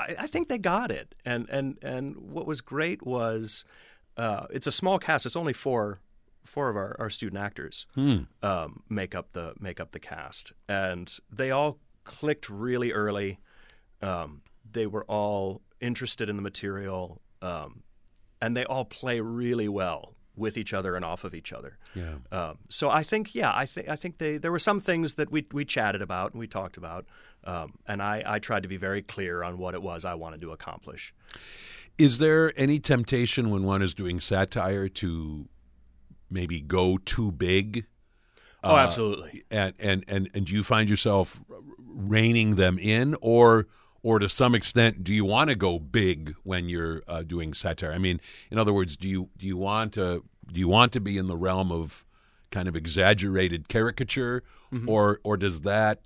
I, 0.00 0.14
I 0.20 0.26
think 0.28 0.48
they 0.48 0.58
got 0.58 0.92
it, 0.92 1.16
and 1.24 1.48
and 1.50 1.78
and 1.82 2.16
what 2.16 2.46
was 2.46 2.60
great 2.60 3.04
was 3.04 3.64
uh, 4.16 4.46
it's 4.50 4.68
a 4.68 4.72
small 4.72 5.00
cast. 5.00 5.26
It's 5.26 5.34
only 5.34 5.52
four 5.52 5.98
four 6.48 6.68
of 6.68 6.76
our, 6.76 6.96
our 6.98 7.10
student 7.10 7.40
actors 7.40 7.86
um, 8.42 8.82
make 8.88 9.14
up 9.14 9.32
the 9.32 9.52
make 9.60 9.80
up 9.80 9.92
the 9.92 10.00
cast, 10.00 10.52
and 10.68 11.16
they 11.30 11.50
all 11.50 11.78
clicked 12.04 12.48
really 12.48 12.92
early. 12.92 13.38
Um, 14.02 14.42
they 14.72 14.86
were 14.86 15.04
all 15.04 15.62
interested 15.80 16.28
in 16.28 16.36
the 16.36 16.42
material, 16.42 17.20
um, 17.42 17.82
and 18.40 18.56
they 18.56 18.64
all 18.64 18.84
play 18.84 19.20
really 19.20 19.68
well 19.68 20.14
with 20.38 20.56
each 20.56 20.72
other 20.72 20.94
and 20.94 21.04
off 21.04 21.24
of 21.24 21.34
each 21.34 21.52
other. 21.52 21.76
Yeah. 21.94 22.14
Um, 22.30 22.58
so 22.68 22.88
I 22.90 23.02
think, 23.02 23.34
yeah, 23.34 23.52
I 23.54 23.66
think 23.66 23.88
I 23.88 23.96
think 23.96 24.18
they 24.18 24.38
there 24.38 24.52
were 24.52 24.58
some 24.58 24.80
things 24.80 25.14
that 25.14 25.30
we 25.30 25.46
we 25.52 25.64
chatted 25.64 26.02
about 26.02 26.32
and 26.32 26.40
we 26.40 26.46
talked 26.46 26.76
about, 26.76 27.06
um, 27.44 27.74
and 27.86 28.02
I, 28.02 28.22
I 28.24 28.38
tried 28.38 28.62
to 28.62 28.68
be 28.68 28.76
very 28.76 29.02
clear 29.02 29.42
on 29.42 29.58
what 29.58 29.74
it 29.74 29.82
was 29.82 30.04
I 30.04 30.14
wanted 30.14 30.40
to 30.42 30.52
accomplish. 30.52 31.14
Is 31.98 32.18
there 32.18 32.52
any 32.56 32.78
temptation 32.78 33.50
when 33.50 33.64
one 33.64 33.82
is 33.82 33.92
doing 33.92 34.20
satire 34.20 34.88
to 34.88 35.46
maybe 36.30 36.60
go 36.60 36.98
too 36.98 37.32
big? 37.32 37.86
Oh, 38.64 38.76
absolutely. 38.76 39.44
And 39.50 39.74
and 39.78 40.04
and 40.08 40.30
and 40.34 40.46
do 40.46 40.54
you 40.54 40.64
find 40.64 40.88
yourself 40.88 41.40
reining 41.78 42.56
them 42.56 42.78
in, 42.78 43.16
or 43.20 43.66
or 44.02 44.18
to 44.18 44.28
some 44.28 44.54
extent, 44.54 45.04
do 45.04 45.12
you 45.12 45.24
want 45.24 45.50
to 45.50 45.56
go 45.56 45.78
big 45.78 46.34
when 46.42 46.68
you're 46.68 47.02
uh, 47.08 47.22
doing 47.22 47.54
satire? 47.54 47.92
I 47.92 47.98
mean, 47.98 48.20
in 48.50 48.58
other 48.58 48.72
words, 48.72 48.96
do 48.96 49.08
you 49.08 49.28
do 49.36 49.46
you 49.46 49.56
want 49.56 49.92
to 49.94 50.24
do 50.52 50.60
you 50.60 50.68
want 50.68 50.92
to 50.92 51.00
be 51.00 51.18
in 51.18 51.26
the 51.26 51.36
realm 51.36 51.70
of 51.70 52.04
kind 52.50 52.68
of 52.68 52.76
exaggerated 52.76 53.68
caricature, 53.68 54.42
or 54.86 55.20
or 55.22 55.36
does 55.36 55.60
that 55.62 56.00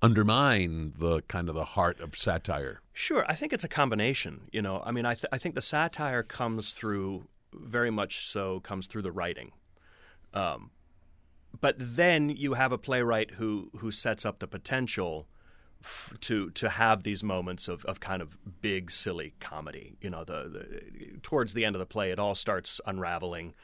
undermine 0.00 0.94
the 0.98 1.22
kind 1.22 1.48
of 1.48 1.54
the 1.54 1.64
heart 1.64 2.00
of 2.00 2.16
satire? 2.16 2.80
Sure, 2.92 3.24
I 3.28 3.34
think 3.34 3.52
it's 3.52 3.64
a 3.64 3.68
combination. 3.68 4.42
You 4.52 4.62
know, 4.62 4.82
I 4.84 4.92
mean, 4.92 5.06
I, 5.06 5.14
th- 5.14 5.26
I 5.32 5.38
think 5.38 5.54
the 5.54 5.60
satire 5.60 6.22
comes 6.22 6.72
through 6.72 7.26
very 7.52 7.90
much 7.90 8.26
so 8.26 8.60
comes 8.60 8.86
through 8.86 9.02
the 9.02 9.12
writing, 9.12 9.52
um, 10.38 10.70
but 11.60 11.74
then 11.78 12.28
you 12.28 12.54
have 12.54 12.72
a 12.72 12.78
playwright 12.78 13.32
who 13.32 13.70
who 13.76 13.90
sets 13.90 14.24
up 14.24 14.38
the 14.38 14.46
potential 14.46 15.26
f- 15.82 16.14
to 16.20 16.50
to 16.50 16.68
have 16.68 17.02
these 17.02 17.24
moments 17.24 17.66
of, 17.66 17.84
of 17.86 17.98
kind 17.98 18.22
of 18.22 18.38
big 18.60 18.90
silly 18.90 19.34
comedy. 19.40 19.96
You 20.00 20.10
know, 20.10 20.24
the, 20.24 20.48
the 20.48 21.18
towards 21.22 21.54
the 21.54 21.64
end 21.64 21.74
of 21.74 21.80
the 21.80 21.86
play, 21.86 22.10
it 22.10 22.18
all 22.18 22.34
starts 22.34 22.80
unraveling. 22.86 23.54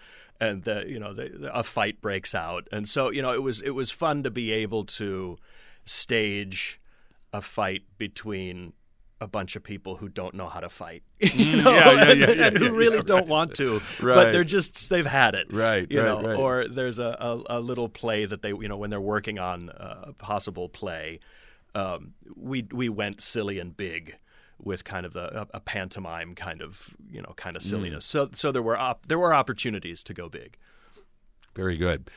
And 0.41 0.65
the 0.65 0.85
you 0.89 0.99
know 0.99 1.15
the, 1.15 1.29
the, 1.29 1.57
a 1.57 1.63
fight 1.63 2.01
breaks 2.01 2.35
out, 2.35 2.67
and 2.73 2.89
so 2.89 3.11
you 3.11 3.23
know 3.23 3.33
it 3.33 3.43
was 3.43 3.63
it 3.63 3.71
was 3.71 3.93
fun 3.93 4.25
to 4.25 4.31
be 4.31 4.51
able 4.51 4.85
to 4.85 5.39
stage 5.85 6.81
a 7.33 7.41
fight 7.41 7.83
between 7.99 8.73
a 9.21 9.27
bunch 9.29 9.57
of 9.57 9.63
people 9.63 9.97
who 9.97 10.09
don't 10.09 10.35
know 10.35 10.49
how 10.49 10.61
to 10.61 10.69
fight, 10.69 11.03
you 11.21 11.63
know, 11.63 11.73
yeah, 11.73 11.93
yeah, 11.93 12.11
and, 12.11 12.21
yeah, 12.21 12.31
yeah, 12.31 12.47
and 12.49 12.59
who 12.59 12.73
really 12.75 13.01
don't 13.03 13.21
right. 13.21 13.29
want 13.29 13.55
to, 13.55 13.81
Right. 14.01 14.15
but 14.17 14.33
they're 14.33 14.45
just 14.45 14.91
they've 14.91 15.07
had 15.07 15.35
it, 15.35 15.53
Right, 15.53 15.87
You 15.91 16.03
right, 16.03 16.23
know, 16.23 16.35
or 16.37 16.67
there's 16.69 16.99
a, 16.99 17.17
a, 17.49 17.59
a 17.59 17.61
little 17.61 17.89
play 17.89 18.27
that 18.27 18.43
they, 18.43 18.51
you 18.51 18.69
know, 18.69 18.77
when 18.77 18.91
they're 18.91 19.01
working 19.01 19.39
on 19.39 19.71
a 19.77 20.13
possible 20.15 20.69
play, 20.69 21.21
um, 21.75 22.13
we 22.37 22.67
we 22.73 22.89
went 22.89 23.21
silly 23.21 23.59
and 23.59 23.77
big 23.77 24.17
with 24.63 24.85
kind 24.85 25.05
of 25.05 25.13
the, 25.13 25.41
a, 25.43 25.47
a 25.55 25.61
pantomime 25.61 26.35
kind 26.35 26.63
of 26.63 26.95
you 27.11 27.21
know 27.23 27.33
kind 27.37 27.57
of 27.57 27.63
Mm. 27.63 27.67
silliness. 27.67 28.05
So 28.05 28.31
so 28.35 28.53
there 28.53 28.63
were 28.63 28.77
op- 28.79 29.07
there 29.07 29.19
were 29.19 29.33
opportunities 29.35 30.03
to 30.05 30.15
go 30.15 30.29
big. 30.29 30.57
Very 31.55 31.77
good. 31.77 32.11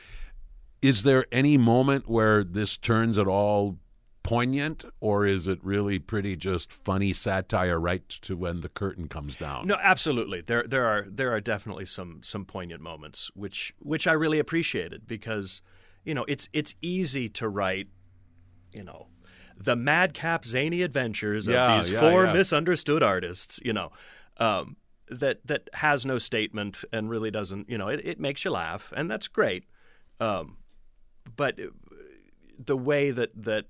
Is 0.82 1.02
there 1.04 1.26
any 1.32 1.56
moment 1.58 2.08
where 2.08 2.44
this 2.44 2.76
turns 2.76 3.18
at 3.18 3.26
all 3.26 3.76
poignant, 4.22 4.84
or 5.00 5.26
is 5.26 5.46
it 5.46 5.58
really 5.62 5.98
pretty 5.98 6.36
just 6.36 6.72
funny 6.72 7.12
satire 7.12 7.78
right 7.80 8.08
to 8.08 8.36
when 8.36 8.60
the 8.60 8.68
curtain 8.68 9.08
comes 9.08 9.36
down? 9.36 9.66
No, 9.66 9.76
absolutely. 9.82 10.40
There 10.42 10.64
there 10.66 10.86
are 10.86 11.06
there 11.08 11.32
are 11.32 11.40
definitely 11.40 11.86
some 11.86 12.20
some 12.22 12.44
poignant 12.44 12.82
moments 12.82 13.30
which 13.34 13.72
which 13.78 14.06
I 14.06 14.12
really 14.12 14.38
appreciated 14.38 15.06
because 15.06 15.62
you 16.04 16.14
know 16.14 16.24
it's 16.28 16.48
it's 16.52 16.74
easy 16.82 17.28
to 17.30 17.48
write 17.48 17.88
you 18.72 18.84
know 18.84 19.06
the 19.56 19.74
madcap 19.76 20.44
zany 20.44 20.82
adventures 20.82 21.48
Yeah, 21.48 21.76
of 21.76 21.84
these 21.84 21.92
yeah, 21.92 22.00
four 22.00 22.26
yeah. 22.26 22.32
misunderstood 22.32 23.02
artists. 23.02 23.60
You 23.64 23.72
know. 23.72 23.92
Um, 24.38 24.76
that 25.10 25.40
that 25.46 25.70
has 25.72 26.04
no 26.04 26.18
statement 26.18 26.84
and 26.92 27.08
really 27.08 27.30
doesn't 27.30 27.68
you 27.70 27.78
know 27.78 27.88
it, 27.88 28.00
it 28.04 28.20
makes 28.20 28.44
you 28.44 28.50
laugh 28.50 28.92
and 28.94 29.10
that's 29.10 29.26
great 29.26 29.64
um, 30.20 30.58
but 31.34 31.58
the 32.58 32.76
way 32.76 33.10
that 33.10 33.30
that 33.34 33.64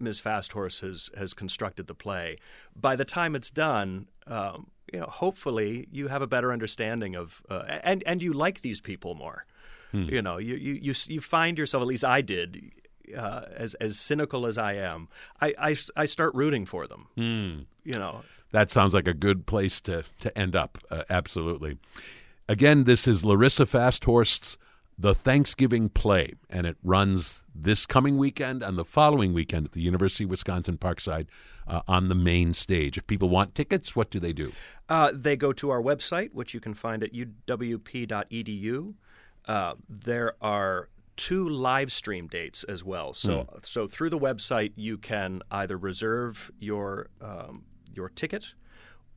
Ms. 0.00 0.20
FastHorse 0.20 0.80
has 0.80 1.10
has 1.16 1.34
constructed 1.34 1.86
the 1.86 1.94
play, 1.94 2.38
by 2.74 2.96
the 2.96 3.04
time 3.04 3.34
it's 3.34 3.50
done, 3.50 4.06
um, 4.26 4.68
you 4.92 5.00
know, 5.00 5.06
hopefully 5.06 5.86
you 5.92 6.08
have 6.08 6.22
a 6.22 6.26
better 6.26 6.52
understanding 6.52 7.14
of 7.16 7.42
uh, 7.50 7.62
and 7.82 8.02
and 8.06 8.22
you 8.22 8.32
like 8.32 8.62
these 8.62 8.80
people 8.80 9.14
more. 9.14 9.44
You 9.92 10.22
know, 10.22 10.38
you, 10.38 10.54
you 10.54 10.74
you 10.74 10.94
you 11.08 11.20
find 11.20 11.58
yourself 11.58 11.80
at 11.80 11.86
least 11.88 12.04
I 12.04 12.20
did. 12.20 12.72
Uh, 13.16 13.44
as 13.56 13.74
as 13.74 13.98
cynical 13.98 14.46
as 14.46 14.56
I 14.56 14.74
am, 14.74 15.08
I, 15.40 15.52
I, 15.58 15.76
I 15.96 16.04
start 16.04 16.32
rooting 16.32 16.64
for 16.64 16.86
them. 16.86 17.08
You 17.82 17.94
know, 17.94 18.22
That 18.52 18.70
sounds 18.70 18.94
like 18.94 19.08
a 19.08 19.14
good 19.14 19.46
place 19.46 19.80
to, 19.82 20.04
to 20.20 20.38
end 20.38 20.54
up. 20.54 20.78
Uh, 20.90 21.02
absolutely. 21.10 21.78
Again, 22.48 22.84
this 22.84 23.08
is 23.08 23.24
Larissa 23.24 23.64
FastHorse's 23.64 24.58
The 25.00 25.14
Thanksgiving 25.14 25.88
Play, 25.88 26.34
and 26.50 26.66
it 26.66 26.76
runs 26.82 27.42
this 27.54 27.86
coming 27.86 28.18
weekend 28.18 28.62
and 28.62 28.76
the 28.76 28.84
following 28.84 29.32
weekend 29.32 29.64
at 29.64 29.72
the 29.72 29.80
University 29.80 30.24
of 30.24 30.30
Wisconsin 30.30 30.76
Parkside 30.76 31.26
uh, 31.66 31.80
on 31.88 32.08
the 32.10 32.14
main 32.14 32.52
stage. 32.52 32.98
If 32.98 33.06
people 33.06 33.30
want 33.30 33.54
tickets, 33.54 33.96
what 33.96 34.10
do 34.10 34.20
they 34.20 34.34
do? 34.34 34.52
Uh, 34.90 35.10
they 35.14 35.36
go 35.36 35.54
to 35.54 35.70
our 35.70 35.80
website, 35.80 36.34
which 36.34 36.52
you 36.52 36.60
can 36.60 36.74
find 36.74 37.02
at 37.02 37.14
uwp.edu. 37.14 38.94
Uh, 39.46 39.74
there 39.88 40.34
are 40.42 40.90
two 41.16 41.48
live 41.48 41.90
stream 41.90 42.26
dates 42.26 42.62
as 42.64 42.84
well. 42.84 43.14
So, 43.14 43.48
so 43.62 43.88
through 43.88 44.10
the 44.10 44.18
website, 44.18 44.72
you 44.76 44.98
can 44.98 45.40
either 45.50 45.78
reserve 45.78 46.50
your 46.60 47.08
um, 47.22 47.64
your 47.94 48.10
ticket, 48.10 48.52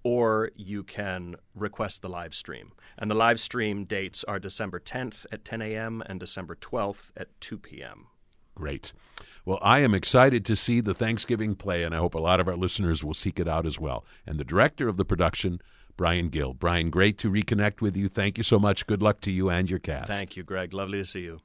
or 0.03 0.51
you 0.55 0.83
can 0.83 1.35
request 1.55 2.01
the 2.01 2.09
live 2.09 2.33
stream. 2.33 2.71
And 2.97 3.09
the 3.09 3.15
live 3.15 3.39
stream 3.39 3.85
dates 3.85 4.23
are 4.25 4.39
December 4.39 4.79
10th 4.79 5.25
at 5.31 5.45
10 5.45 5.61
a.m. 5.61 6.03
and 6.05 6.19
December 6.19 6.55
12th 6.55 7.11
at 7.17 7.29
2 7.41 7.57
p.m. 7.57 8.07
Great. 8.55 8.93
Well, 9.45 9.59
I 9.61 9.79
am 9.79 9.93
excited 9.93 10.45
to 10.45 10.55
see 10.55 10.79
the 10.79 10.93
Thanksgiving 10.93 11.55
play, 11.55 11.83
and 11.83 11.95
I 11.95 11.97
hope 11.97 12.13
a 12.13 12.19
lot 12.19 12.39
of 12.39 12.47
our 12.47 12.55
listeners 12.55 13.03
will 13.03 13.13
seek 13.13 13.39
it 13.39 13.47
out 13.47 13.65
as 13.65 13.79
well. 13.79 14.05
And 14.27 14.39
the 14.39 14.43
director 14.43 14.87
of 14.87 14.97
the 14.97 15.05
production, 15.05 15.59
Brian 15.97 16.29
Gill. 16.29 16.53
Brian, 16.53 16.89
great 16.89 17.17
to 17.19 17.31
reconnect 17.31 17.81
with 17.81 17.97
you. 17.97 18.09
Thank 18.09 18.37
you 18.37 18.43
so 18.43 18.59
much. 18.59 18.85
Good 18.85 19.01
luck 19.01 19.21
to 19.21 19.31
you 19.31 19.49
and 19.49 19.69
your 19.69 19.79
cast. 19.79 20.07
Thank 20.07 20.37
you, 20.37 20.43
Greg. 20.43 20.73
Lovely 20.73 20.99
to 20.99 21.05
see 21.05 21.21
you. 21.21 21.39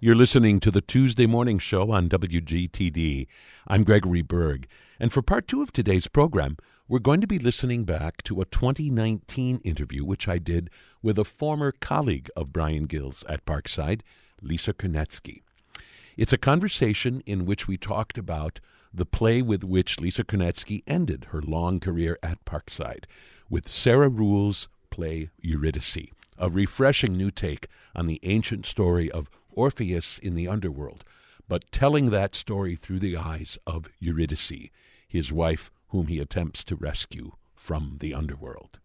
You're 0.00 0.16
listening 0.16 0.60
to 0.60 0.70
the 0.70 0.80
Tuesday 0.82 1.26
Morning 1.26 1.58
Show 1.58 1.90
on 1.90 2.08
WGTD. 2.08 3.26
I'm 3.66 3.84
Gregory 3.84 4.22
Berg, 4.22 4.66
and 5.00 5.12
for 5.12 5.22
part 5.22 5.48
two 5.48 5.62
of 5.62 5.72
today's 5.72 6.08
program, 6.08 6.58
we're 6.86 6.98
going 6.98 7.22
to 7.22 7.26
be 7.26 7.38
listening 7.38 7.84
back 7.84 8.22
to 8.22 8.42
a 8.42 8.44
2019 8.44 9.58
interview 9.64 10.04
which 10.04 10.28
I 10.28 10.36
did 10.36 10.68
with 11.02 11.18
a 11.18 11.24
former 11.24 11.72
colleague 11.72 12.28
of 12.36 12.52
Brian 12.52 12.84
Gill's 12.84 13.24
at 13.26 13.46
Parkside, 13.46 14.02
Lisa 14.42 14.74
Kornetsky. 14.74 15.40
It's 16.18 16.34
a 16.34 16.38
conversation 16.38 17.22
in 17.24 17.46
which 17.46 17.66
we 17.66 17.78
talked 17.78 18.18
about 18.18 18.60
the 18.92 19.06
play 19.06 19.40
with 19.40 19.64
which 19.64 19.98
Lisa 19.98 20.24
Kornetsky 20.24 20.82
ended 20.86 21.28
her 21.30 21.40
long 21.40 21.80
career 21.80 22.18
at 22.22 22.44
Parkside, 22.44 23.04
with 23.48 23.66
Sarah 23.66 24.10
Ruhl's 24.10 24.68
play 24.90 25.30
Eurydice, 25.40 26.10
a 26.36 26.50
refreshing 26.50 27.16
new 27.16 27.30
take 27.30 27.66
on 27.94 28.04
the 28.04 28.20
ancient 28.24 28.66
story 28.66 29.10
of 29.10 29.30
Orpheus 29.52 30.18
in 30.18 30.34
the 30.34 30.48
underworld, 30.48 31.02
but 31.48 31.72
telling 31.72 32.10
that 32.10 32.34
story 32.34 32.76
through 32.76 32.98
the 32.98 33.16
eyes 33.16 33.58
of 33.66 33.88
Eurydice, 34.00 34.68
his 35.08 35.32
wife 35.32 35.70
whom 35.94 36.08
he 36.08 36.18
attempts 36.18 36.64
to 36.64 36.74
rescue 36.74 37.30
from 37.54 37.98
the 38.00 38.12
underworld. 38.12 38.80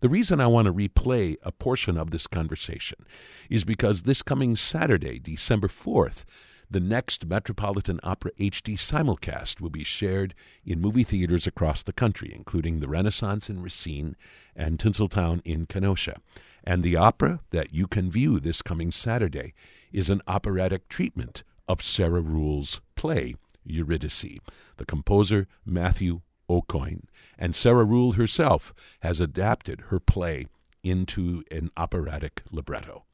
The 0.00 0.08
reason 0.08 0.40
I 0.40 0.46
want 0.46 0.64
to 0.64 0.72
replay 0.72 1.36
a 1.42 1.52
portion 1.52 1.98
of 1.98 2.12
this 2.12 2.26
conversation 2.26 3.04
is 3.50 3.62
because 3.62 4.02
this 4.02 4.22
coming 4.22 4.56
Saturday, 4.56 5.18
December 5.18 5.68
4th, 5.68 6.24
the 6.70 6.80
next 6.80 7.26
Metropolitan 7.26 8.00
Opera 8.02 8.30
HD 8.40 8.72
simulcast 8.78 9.60
will 9.60 9.68
be 9.68 9.84
shared 9.84 10.34
in 10.64 10.80
movie 10.80 11.04
theaters 11.04 11.46
across 11.46 11.82
the 11.82 11.92
country, 11.92 12.32
including 12.34 12.80
the 12.80 12.88
Renaissance 12.88 13.50
in 13.50 13.62
Racine 13.62 14.16
and 14.56 14.78
Tinseltown 14.78 15.42
in 15.44 15.66
Kenosha. 15.66 16.22
And 16.64 16.82
the 16.82 16.96
opera 16.96 17.40
that 17.50 17.74
you 17.74 17.86
can 17.86 18.10
view 18.10 18.40
this 18.40 18.62
coming 18.62 18.90
Saturday 18.92 19.52
is 19.92 20.08
an 20.08 20.22
operatic 20.26 20.88
treatment 20.88 21.44
of 21.68 21.84
Sarah 21.84 22.22
Ruhl's 22.22 22.80
play, 22.94 23.34
Eurydice. 23.62 24.38
The 24.78 24.86
composer, 24.86 25.48
Matthew 25.66 26.22
Aucoin, 26.48 27.02
and 27.38 27.54
Sarah 27.54 27.84
Ruhl 27.84 28.12
herself 28.12 28.74
has 29.00 29.20
adapted 29.20 29.82
her 29.88 30.00
play 30.00 30.46
into 30.82 31.42
an 31.50 31.70
operatic 31.76 32.42
libretto. 32.50 33.04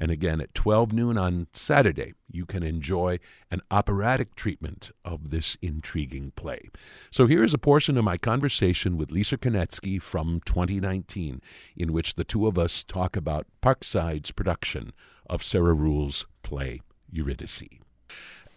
And 0.00 0.10
again, 0.10 0.40
at 0.40 0.54
12 0.54 0.92
noon 0.92 1.16
on 1.16 1.46
Saturday, 1.52 2.14
you 2.30 2.46
can 2.46 2.62
enjoy 2.62 3.20
an 3.50 3.60
operatic 3.70 4.34
treatment 4.34 4.90
of 5.04 5.30
this 5.30 5.56
intriguing 5.62 6.32
play. 6.32 6.68
So 7.10 7.26
here 7.26 7.44
is 7.44 7.54
a 7.54 7.58
portion 7.58 7.96
of 7.96 8.04
my 8.04 8.18
conversation 8.18 8.96
with 8.96 9.12
Lisa 9.12 9.38
Kornetsky 9.38 10.02
from 10.02 10.40
2019, 10.44 11.40
in 11.76 11.92
which 11.92 12.14
the 12.14 12.24
two 12.24 12.46
of 12.46 12.58
us 12.58 12.82
talk 12.82 13.16
about 13.16 13.46
Parkside's 13.62 14.32
production 14.32 14.92
of 15.30 15.44
Sarah 15.44 15.74
Ruhl's 15.74 16.26
play 16.42 16.80
Eurydice. 17.10 17.62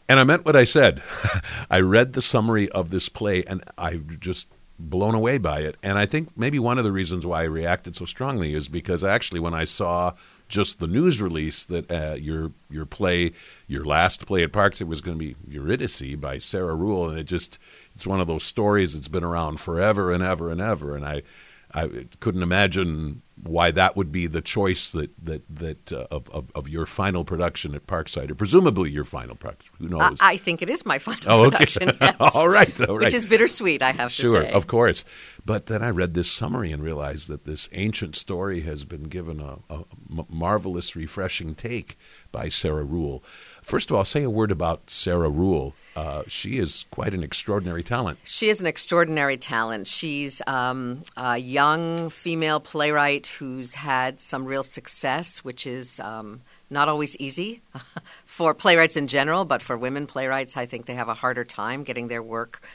And 0.09 0.19
I 0.19 0.23
meant 0.23 0.45
what 0.45 0.55
I 0.55 0.63
said. 0.63 1.01
I 1.69 1.79
read 1.79 2.13
the 2.13 2.21
summary 2.21 2.69
of 2.69 2.89
this 2.89 3.09
play 3.09 3.43
and 3.43 3.63
I 3.77 3.97
just 3.97 4.47
blown 4.79 5.15
away 5.15 5.37
by 5.37 5.61
it. 5.61 5.75
And 5.81 5.97
I 5.97 6.05
think 6.05 6.37
maybe 6.37 6.59
one 6.59 6.77
of 6.77 6.83
the 6.83 6.91
reasons 6.91 7.25
why 7.25 7.41
I 7.41 7.45
reacted 7.45 7.95
so 7.95 8.05
strongly 8.05 8.53
is 8.53 8.69
because 8.69 9.03
actually 9.03 9.39
when 9.39 9.53
I 9.53 9.65
saw 9.65 10.13
just 10.47 10.79
the 10.79 10.87
news 10.87 11.21
release 11.21 11.63
that 11.65 11.91
uh, 11.91 12.15
your 12.15 12.51
your 12.69 12.85
play, 12.85 13.33
your 13.67 13.83
last 13.83 14.25
play 14.25 14.43
at 14.43 14.53
Parks, 14.53 14.79
it 14.79 14.87
was 14.87 15.01
going 15.01 15.17
to 15.17 15.25
be 15.25 15.35
Eurydice 15.47 16.15
by 16.15 16.37
Sarah 16.37 16.75
Ruhl, 16.75 17.09
and 17.09 17.19
it 17.19 17.25
just 17.25 17.59
it's 17.95 18.07
one 18.07 18.21
of 18.21 18.27
those 18.27 18.43
stories 18.43 18.93
that's 18.93 19.09
been 19.09 19.23
around 19.23 19.59
forever 19.59 20.11
and 20.11 20.23
ever 20.23 20.49
and 20.49 20.61
ever. 20.61 20.95
And 20.95 21.05
I 21.05 21.23
I 21.73 22.07
couldn't 22.19 22.43
imagine 22.43 23.21
why 23.43 23.71
that 23.71 23.95
would 23.95 24.11
be 24.11 24.25
the 24.27 24.41
choice 24.41 24.89
that 24.91 25.11
that 25.23 25.43
that 25.49 25.93
uh, 25.93 26.07
of, 26.09 26.29
of, 26.29 26.51
of 26.55 26.67
your 26.67 26.85
final 26.85 27.23
production 27.23 27.75
at 27.75 27.85
Parkside, 27.85 28.31
or 28.31 28.35
presumably 28.35 28.89
your 28.89 29.03
final 29.03 29.35
production. 29.35 29.73
Who 29.79 29.89
knows? 29.89 30.17
I, 30.19 30.33
I 30.33 30.37
think 30.37 30.61
it 30.61 30.69
is 30.69 30.85
my 30.85 30.97
final 30.97 31.23
oh, 31.31 31.45
okay. 31.45 31.57
production. 31.57 31.91
Yes. 32.07 32.15
all 32.19 32.47
right, 32.47 32.79
all 32.81 32.97
right. 32.97 33.05
Which 33.05 33.13
is 33.13 33.25
bittersweet, 33.25 33.81
I 33.81 33.91
have 33.91 34.11
sure, 34.11 34.35
to 34.35 34.41
say. 34.41 34.49
Sure, 34.49 34.55
of 34.55 34.67
course. 34.67 35.03
But 35.45 35.65
then 35.65 35.81
I 35.81 35.89
read 35.89 36.13
this 36.13 36.31
summary 36.31 36.71
and 36.71 36.83
realized 36.83 37.27
that 37.27 37.45
this 37.45 37.69
ancient 37.71 38.15
story 38.15 38.61
has 38.61 38.85
been 38.85 39.03
given 39.03 39.39
a, 39.39 39.57
a 39.69 39.83
marvelous, 40.29 40.95
refreshing 40.95 41.55
take 41.55 41.97
by 42.31 42.49
Sarah 42.49 42.83
Ruhl. 42.83 43.23
First 43.67 43.91
of 43.91 43.97
all, 43.97 44.05
say 44.05 44.23
a 44.23 44.29
word 44.29 44.49
about 44.49 44.89
Sarah 44.89 45.29
Ruhl. 45.29 45.73
Uh, 45.93 46.23
she 46.25 46.57
is 46.57 46.85
quite 46.89 47.13
an 47.13 47.21
extraordinary 47.21 47.83
talent. 47.83 48.17
She 48.23 48.47
is 48.47 48.61
an 48.61 48.65
extraordinary 48.65 49.35
talent. 49.35 49.87
She's 49.87 50.41
um, 50.47 51.01
a 51.17 51.37
young 51.37 52.09
female 52.09 52.61
playwright 52.61 53.27
who's 53.27 53.73
had 53.73 54.21
some 54.21 54.45
real 54.45 54.63
success, 54.63 55.39
which 55.39 55.67
is 55.67 55.99
um, 55.99 56.43
not 56.69 56.87
always 56.87 57.17
easy 57.17 57.61
for 58.23 58.53
playwrights 58.53 58.95
in 58.95 59.07
general, 59.07 59.43
but 59.43 59.61
for 59.61 59.77
women 59.77 60.07
playwrights, 60.07 60.55
I 60.55 60.65
think 60.65 60.85
they 60.85 60.95
have 60.95 61.09
a 61.09 61.13
harder 61.13 61.43
time 61.43 61.83
getting 61.83 62.07
their 62.07 62.23
work 62.23 62.65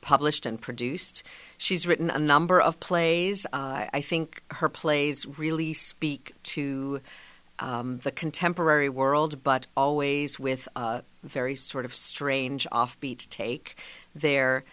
published 0.00 0.46
and 0.46 0.60
produced. 0.60 1.22
She's 1.58 1.86
written 1.86 2.10
a 2.10 2.18
number 2.18 2.60
of 2.60 2.80
plays. 2.80 3.46
Uh, 3.52 3.86
I 3.92 4.00
think 4.00 4.42
her 4.50 4.68
plays 4.68 5.26
really 5.38 5.74
speak 5.74 6.34
to 6.54 7.00
um, 7.58 7.98
the 7.98 8.10
contemporary 8.10 8.88
world, 8.88 9.42
but 9.42 9.66
always 9.76 10.38
with 10.38 10.68
a 10.76 11.02
very 11.22 11.54
sort 11.54 11.84
of 11.84 11.94
strange, 11.94 12.66
offbeat 12.72 13.28
take. 13.28 13.76
They're 14.14 14.64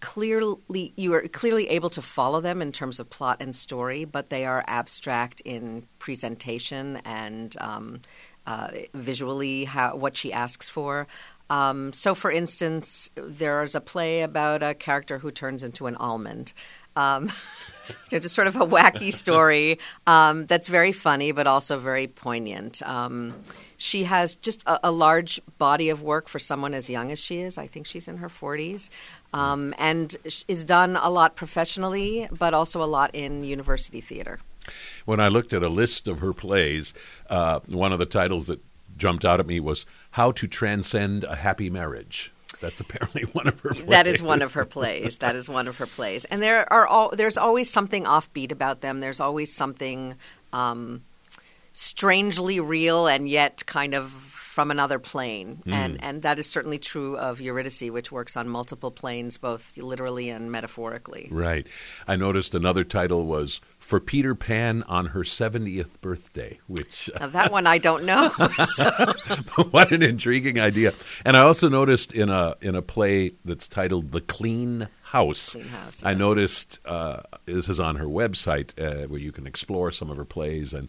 clearly 0.00 0.92
you 0.96 1.14
are 1.14 1.22
clearly 1.28 1.68
able 1.68 1.88
to 1.90 2.02
follow 2.02 2.40
them 2.40 2.60
in 2.60 2.72
terms 2.72 3.00
of 3.00 3.08
plot 3.08 3.38
and 3.40 3.56
story, 3.56 4.04
but 4.04 4.28
they 4.28 4.44
are 4.44 4.62
abstract 4.66 5.40
in 5.42 5.86
presentation 5.98 6.98
and 7.04 7.56
um, 7.58 8.00
uh, 8.46 8.68
visually 8.92 9.64
how 9.64 9.96
what 9.96 10.16
she 10.16 10.32
asks 10.32 10.68
for. 10.68 11.06
Um, 11.50 11.92
so, 11.92 12.14
for 12.14 12.30
instance, 12.30 13.10
there's 13.14 13.74
a 13.74 13.80
play 13.80 14.22
about 14.22 14.62
a 14.62 14.74
character 14.74 15.18
who 15.18 15.30
turns 15.30 15.62
into 15.62 15.86
an 15.86 15.96
almond. 15.96 16.52
Um, 16.96 17.30
you 17.88 17.94
know, 18.12 18.18
just 18.18 18.34
sort 18.34 18.46
of 18.46 18.56
a 18.56 18.66
wacky 18.66 19.12
story 19.12 19.78
um, 20.06 20.46
that's 20.46 20.68
very 20.68 20.92
funny, 20.92 21.32
but 21.32 21.46
also 21.46 21.78
very 21.78 22.06
poignant. 22.06 22.82
Um, 22.82 23.34
she 23.76 24.04
has 24.04 24.36
just 24.36 24.62
a, 24.66 24.88
a, 24.88 24.90
large 24.90 25.40
body 25.58 25.88
of 25.90 26.02
work 26.02 26.28
for 26.28 26.38
someone 26.38 26.74
as 26.74 26.88
young 26.88 27.12
as 27.12 27.18
she 27.18 27.40
is. 27.40 27.58
I 27.58 27.66
think 27.66 27.86
she's 27.86 28.08
in 28.08 28.18
her 28.18 28.28
40s. 28.28 28.88
Um, 29.32 29.74
and 29.78 30.16
is 30.46 30.64
done 30.64 30.96
a 30.96 31.10
lot 31.10 31.34
professionally, 31.34 32.28
but 32.30 32.54
also 32.54 32.82
a 32.82 32.86
lot 32.86 33.14
in 33.14 33.42
university 33.42 34.00
theater. 34.00 34.38
When 35.04 35.20
I 35.20 35.28
looked 35.28 35.52
at 35.52 35.62
a 35.62 35.68
list 35.68 36.08
of 36.08 36.20
her 36.20 36.32
plays, 36.32 36.94
uh, 37.28 37.60
one 37.66 37.92
of 37.92 37.98
the 37.98 38.06
titles 38.06 38.46
that 38.46 38.60
jumped 38.96 39.24
out 39.24 39.40
at 39.40 39.46
me 39.46 39.60
was 39.60 39.86
How 40.12 40.32
to 40.32 40.46
Transcend 40.46 41.24
a 41.24 41.36
Happy 41.36 41.68
Marriage. 41.68 42.32
That's 42.64 42.80
apparently 42.80 43.22
one 43.32 43.46
of 43.46 43.60
her. 43.60 43.70
Plays. 43.70 43.86
That 43.86 44.06
is 44.06 44.22
one 44.22 44.40
of 44.40 44.54
her 44.54 44.64
plays. 44.64 45.18
that 45.18 45.36
is 45.36 45.48
one 45.48 45.68
of 45.68 45.76
her 45.78 45.86
plays, 45.86 46.24
and 46.24 46.42
there 46.42 46.72
are 46.72 46.86
all. 46.86 47.10
There's 47.10 47.36
always 47.36 47.70
something 47.70 48.04
offbeat 48.04 48.52
about 48.52 48.80
them. 48.80 49.00
There's 49.00 49.20
always 49.20 49.52
something 49.52 50.16
um, 50.52 51.04
strangely 51.74 52.60
real 52.60 53.06
and 53.06 53.28
yet 53.28 53.66
kind 53.66 53.94
of 53.94 54.10
from 54.54 54.70
another 54.70 55.00
plane, 55.00 55.60
mm. 55.66 55.72
and 55.72 56.00
and 56.00 56.22
that 56.22 56.38
is 56.38 56.46
certainly 56.46 56.78
true 56.78 57.16
of 57.16 57.40
Eurydice, 57.40 57.90
which 57.90 58.12
works 58.12 58.36
on 58.36 58.48
multiple 58.48 58.92
planes, 58.92 59.36
both 59.36 59.76
literally 59.76 60.30
and 60.30 60.52
metaphorically. 60.52 61.26
Right. 61.28 61.66
I 62.06 62.14
noticed 62.14 62.54
another 62.54 62.84
title 62.84 63.26
was 63.26 63.60
for 63.80 63.98
Peter 63.98 64.36
Pan 64.36 64.84
on 64.84 65.06
her 65.06 65.24
seventieth 65.24 66.00
birthday, 66.00 66.60
which 66.68 67.10
now 67.18 67.26
that 67.26 67.50
one 67.50 67.66
I 67.66 67.78
don't 67.78 68.04
know. 68.04 68.30
So. 68.74 68.90
what 69.72 69.90
an 69.90 70.02
intriguing 70.02 70.60
idea! 70.60 70.94
And 71.24 71.36
I 71.36 71.40
also 71.40 71.68
noticed 71.68 72.12
in 72.12 72.28
a 72.28 72.54
in 72.60 72.76
a 72.76 72.82
play 72.82 73.32
that's 73.44 73.66
titled 73.66 74.12
"The 74.12 74.20
Clean 74.20 74.88
House." 75.02 75.50
Clean 75.50 75.66
House. 75.66 76.02
Yes. 76.02 76.04
I 76.04 76.14
noticed 76.14 76.78
uh, 76.84 77.22
this 77.46 77.68
is 77.68 77.80
on 77.80 77.96
her 77.96 78.06
website 78.06 78.70
uh, 78.78 79.08
where 79.08 79.20
you 79.20 79.32
can 79.32 79.48
explore 79.48 79.90
some 79.90 80.10
of 80.10 80.16
her 80.16 80.24
plays 80.24 80.72
and 80.72 80.88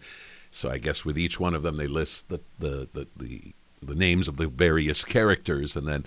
so 0.55 0.69
I 0.71 0.77
guess 0.77 1.03
with 1.03 1.17
each 1.17 1.39
one 1.39 1.53
of 1.53 1.63
them, 1.63 1.75
they 1.75 1.87
list 1.87 2.29
the 2.29 2.39
the 2.57 2.87
the, 2.93 3.07
the, 3.17 3.53
the 3.81 3.95
names 3.95 4.27
of 4.27 4.37
the 4.37 4.47
various 4.47 5.03
characters, 5.03 5.75
and 5.75 5.85
then 5.85 6.05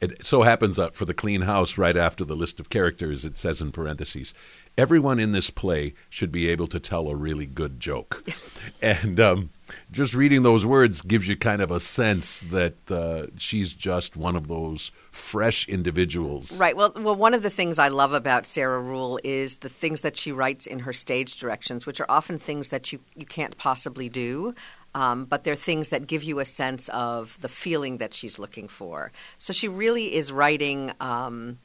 it 0.00 0.26
so 0.26 0.42
happens 0.42 0.76
that 0.76 0.94
for 0.94 1.04
the 1.04 1.12
clean 1.12 1.42
house, 1.42 1.76
right 1.76 1.96
after 1.96 2.24
the 2.24 2.34
list 2.34 2.58
of 2.58 2.70
characters, 2.70 3.26
it 3.26 3.36
says 3.36 3.60
in 3.60 3.72
parentheses, 3.72 4.32
everyone 4.78 5.20
in 5.20 5.32
this 5.32 5.50
play 5.50 5.92
should 6.08 6.32
be 6.32 6.48
able 6.48 6.66
to 6.68 6.80
tell 6.80 7.08
a 7.08 7.14
really 7.14 7.44
good 7.44 7.78
joke, 7.78 8.24
and 8.82 9.20
um, 9.20 9.50
just 9.90 10.14
reading 10.14 10.42
those 10.42 10.64
words 10.64 11.02
gives 11.02 11.28
you 11.28 11.36
kind 11.36 11.62
of 11.62 11.70
a 11.70 11.80
sense 11.80 12.40
that 12.50 12.90
uh, 12.90 13.26
she's 13.36 13.72
just 13.72 14.16
one 14.16 14.36
of 14.36 14.48
those 14.48 14.90
fresh 15.10 15.68
individuals. 15.68 16.56
Right. 16.56 16.76
Well, 16.76 16.92
well, 16.96 17.16
one 17.16 17.34
of 17.34 17.42
the 17.42 17.50
things 17.50 17.78
I 17.78 17.88
love 17.88 18.12
about 18.12 18.46
Sarah 18.46 18.80
Ruhl 18.80 19.20
is 19.24 19.58
the 19.58 19.68
things 19.68 20.02
that 20.02 20.16
she 20.16 20.32
writes 20.32 20.66
in 20.66 20.80
her 20.80 20.92
stage 20.92 21.36
directions, 21.36 21.86
which 21.86 22.00
are 22.00 22.06
often 22.08 22.38
things 22.38 22.68
that 22.68 22.92
you, 22.92 23.00
you 23.16 23.26
can't 23.26 23.56
possibly 23.56 24.08
do. 24.08 24.54
Um, 24.92 25.24
but 25.24 25.44
they're 25.44 25.54
things 25.54 25.90
that 25.90 26.08
give 26.08 26.24
you 26.24 26.40
a 26.40 26.44
sense 26.44 26.88
of 26.88 27.38
the 27.40 27.48
feeling 27.48 27.98
that 27.98 28.12
she's 28.12 28.40
looking 28.40 28.66
for. 28.66 29.12
So 29.38 29.52
she 29.52 29.68
really 29.68 30.14
is 30.14 30.32
writing 30.32 30.92
um, 31.00 31.58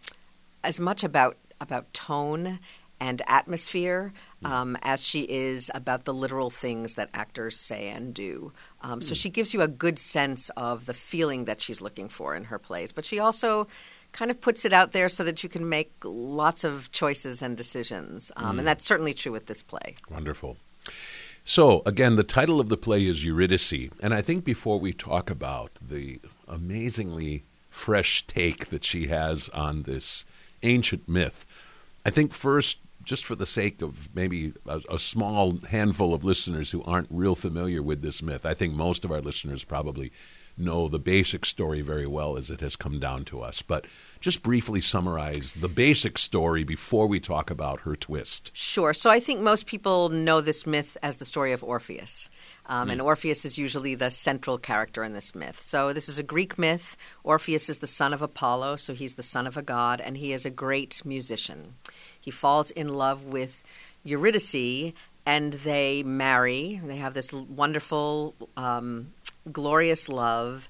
as 0.63 0.79
much 0.79 1.03
about 1.03 1.37
about 1.59 1.91
tone 1.93 2.59
and 2.99 3.21
atmosphere 3.27 4.13
um, 4.45 4.77
as 4.83 5.03
she 5.03 5.21
is 5.21 5.71
about 5.73 6.05
the 6.05 6.13
literal 6.13 6.51
things 6.51 6.93
that 6.93 7.09
actors 7.13 7.59
say 7.59 7.89
and 7.89 8.13
do. 8.13 8.53
Um, 8.81 9.01
so 9.01 9.15
she 9.15 9.29
gives 9.31 9.53
you 9.55 9.61
a 9.61 9.67
good 9.67 9.97
sense 9.97 10.51
of 10.55 10.85
the 10.85 10.93
feeling 10.93 11.45
that 11.45 11.61
she's 11.61 11.81
looking 11.81 12.09
for 12.09 12.35
in 12.35 12.45
her 12.45 12.59
plays, 12.59 12.91
but 12.91 13.05
she 13.05 13.17
also 13.17 13.67
kind 14.11 14.29
of 14.29 14.39
puts 14.39 14.63
it 14.63 14.71
out 14.71 14.91
there 14.91 15.09
so 15.09 15.23
that 15.23 15.41
you 15.43 15.49
can 15.49 15.67
make 15.67 15.91
lots 16.03 16.63
of 16.63 16.91
choices 16.91 17.41
and 17.41 17.57
decisions. 17.57 18.31
Um, 18.37 18.55
mm. 18.55 18.59
And 18.59 18.67
that's 18.67 18.85
certainly 18.85 19.15
true 19.15 19.31
with 19.31 19.47
this 19.47 19.63
play. 19.63 19.95
Wonderful. 20.11 20.57
So, 21.43 21.81
again, 21.85 22.15
the 22.15 22.23
title 22.23 22.59
of 22.59 22.69
the 22.69 22.77
play 22.77 23.05
is 23.05 23.25
Eurydice. 23.25 23.89
And 23.99 24.13
I 24.13 24.21
think 24.21 24.43
before 24.43 24.79
we 24.79 24.93
talk 24.93 25.29
about 25.29 25.71
the 25.81 26.19
amazingly 26.47 27.43
fresh 27.69 28.25
take 28.27 28.69
that 28.69 28.85
she 28.85 29.07
has 29.07 29.49
on 29.49 29.83
this 29.83 30.23
ancient 30.61 31.09
myth, 31.09 31.45
I 32.05 32.11
think 32.11 32.31
first 32.31 32.77
just 33.05 33.25
for 33.25 33.35
the 33.35 33.45
sake 33.45 33.81
of 33.81 34.13
maybe 34.15 34.53
a, 34.67 34.81
a, 34.89 34.99
small 34.99 35.59
handful 35.69 36.13
of 36.13 36.23
listeners 36.23 36.71
who 36.71 36.83
aren't 36.83 37.07
real 37.09 37.35
familiar 37.35 37.81
with 37.81 38.01
this 38.01 38.21
myth, 38.21 38.45
I 38.45 38.53
think 38.53 38.73
most 38.73 39.05
of 39.05 39.11
our 39.11 39.21
listeners 39.21 39.63
probably 39.63 40.11
know 40.57 40.87
the 40.87 40.99
basic 40.99 41.45
story 41.45 41.81
very 41.81 42.07
well 42.07 42.37
as 42.37 42.49
it 42.49 42.61
has 42.61 42.75
come 42.75 42.99
down 42.99 43.25
to 43.25 43.41
us. 43.41 43.61
But 43.61 43.85
just 44.21 44.41
briefly 44.41 44.81
summarize 44.81 45.53
the 45.53 45.67
basic 45.67 46.17
story 46.17 46.63
before 46.63 47.07
we 47.07 47.19
talk 47.19 47.49
about 47.51 47.81
her 47.81 47.95
twist. 47.95 48.51
Sure. 48.53 48.93
So 48.93 49.09
I 49.09 49.19
think 49.19 49.41
most 49.41 49.65
people 49.65 50.09
know 50.09 50.41
this 50.41 50.65
myth 50.65 50.97
as 51.03 51.17
the 51.17 51.25
story 51.25 51.51
of 51.51 51.63
Orpheus. 51.63 52.29
Um, 52.67 52.87
mm. 52.87 52.93
And 52.93 53.01
Orpheus 53.01 53.45
is 53.45 53.57
usually 53.57 53.95
the 53.95 54.09
central 54.09 54.57
character 54.57 55.03
in 55.03 55.13
this 55.13 55.35
myth. 55.35 55.61
So, 55.61 55.93
this 55.93 56.09
is 56.09 56.17
a 56.17 56.23
Greek 56.23 56.57
myth. 56.57 56.97
Orpheus 57.23 57.69
is 57.69 57.79
the 57.79 57.87
son 57.87 58.13
of 58.13 58.21
Apollo, 58.21 58.77
so 58.77 58.93
he's 58.93 59.15
the 59.15 59.23
son 59.23 59.45
of 59.45 59.57
a 59.57 59.61
god, 59.61 60.01
and 60.01 60.17
he 60.17 60.33
is 60.33 60.45
a 60.45 60.49
great 60.49 61.03
musician. 61.05 61.75
He 62.25 62.31
falls 62.31 62.71
in 62.71 62.89
love 62.89 63.23
with 63.23 63.63
Eurydice, 64.03 64.93
and 65.27 65.53
they 65.53 66.01
marry. 66.01 66.81
They 66.83 66.95
have 66.95 67.13
this 67.13 67.31
wonderful, 67.31 68.33
um, 68.57 69.13
glorious 69.51 70.09
love. 70.09 70.67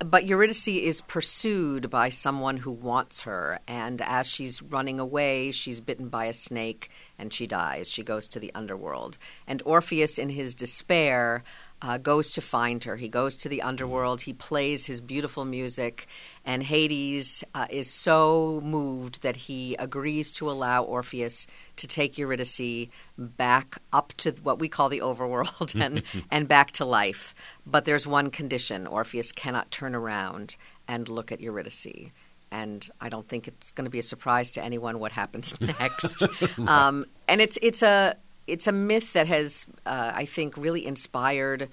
But 0.00 0.24
Eurydice 0.24 0.66
is 0.66 1.02
pursued 1.02 1.90
by 1.90 2.08
someone 2.08 2.56
who 2.56 2.72
wants 2.72 3.20
her, 3.20 3.60
and 3.68 4.02
as 4.02 4.26
she's 4.26 4.60
running 4.60 4.98
away, 4.98 5.52
she's 5.52 5.80
bitten 5.80 6.08
by 6.08 6.24
a 6.24 6.32
snake 6.32 6.90
and 7.16 7.32
she 7.32 7.46
dies. 7.46 7.88
She 7.88 8.02
goes 8.02 8.26
to 8.28 8.40
the 8.40 8.50
underworld. 8.52 9.16
And 9.46 9.62
Orpheus, 9.64 10.18
in 10.18 10.30
his 10.30 10.56
despair, 10.56 11.44
uh, 11.82 11.98
goes 11.98 12.30
to 12.32 12.40
find 12.40 12.84
her. 12.84 12.96
He 12.96 13.08
goes 13.08 13.36
to 13.38 13.48
the 13.48 13.62
underworld. 13.62 14.22
He 14.22 14.32
plays 14.32 14.86
his 14.86 15.00
beautiful 15.00 15.44
music, 15.44 16.06
and 16.44 16.62
Hades 16.62 17.44
uh, 17.54 17.66
is 17.68 17.90
so 17.90 18.62
moved 18.64 19.22
that 19.22 19.36
he 19.36 19.74
agrees 19.76 20.32
to 20.32 20.50
allow 20.50 20.82
Orpheus 20.84 21.46
to 21.76 21.86
take 21.86 22.16
Eurydice 22.16 22.88
back 23.18 23.78
up 23.92 24.14
to 24.18 24.32
what 24.42 24.58
we 24.58 24.68
call 24.68 24.88
the 24.88 25.00
overworld 25.00 25.78
and, 25.80 26.02
and 26.30 26.48
back 26.48 26.72
to 26.72 26.84
life. 26.84 27.34
But 27.66 27.84
there's 27.84 28.06
one 28.06 28.30
condition 28.30 28.86
Orpheus 28.86 29.32
cannot 29.32 29.70
turn 29.70 29.94
around 29.94 30.56
and 30.88 31.08
look 31.08 31.30
at 31.30 31.40
Eurydice. 31.40 32.10
And 32.50 32.88
I 33.00 33.08
don't 33.08 33.28
think 33.28 33.48
it's 33.48 33.70
going 33.72 33.84
to 33.84 33.90
be 33.90 33.98
a 33.98 34.04
surprise 34.04 34.52
to 34.52 34.64
anyone 34.64 34.98
what 34.98 35.12
happens 35.12 35.54
next. 35.60 36.22
um, 36.60 37.04
and 37.28 37.40
it's 37.40 37.58
it's 37.60 37.82
a 37.82 38.16
it's 38.46 38.66
a 38.66 38.72
myth 38.72 39.12
that 39.12 39.28
has, 39.28 39.66
uh, 39.84 40.12
I 40.14 40.24
think, 40.24 40.56
really 40.56 40.86
inspired 40.86 41.68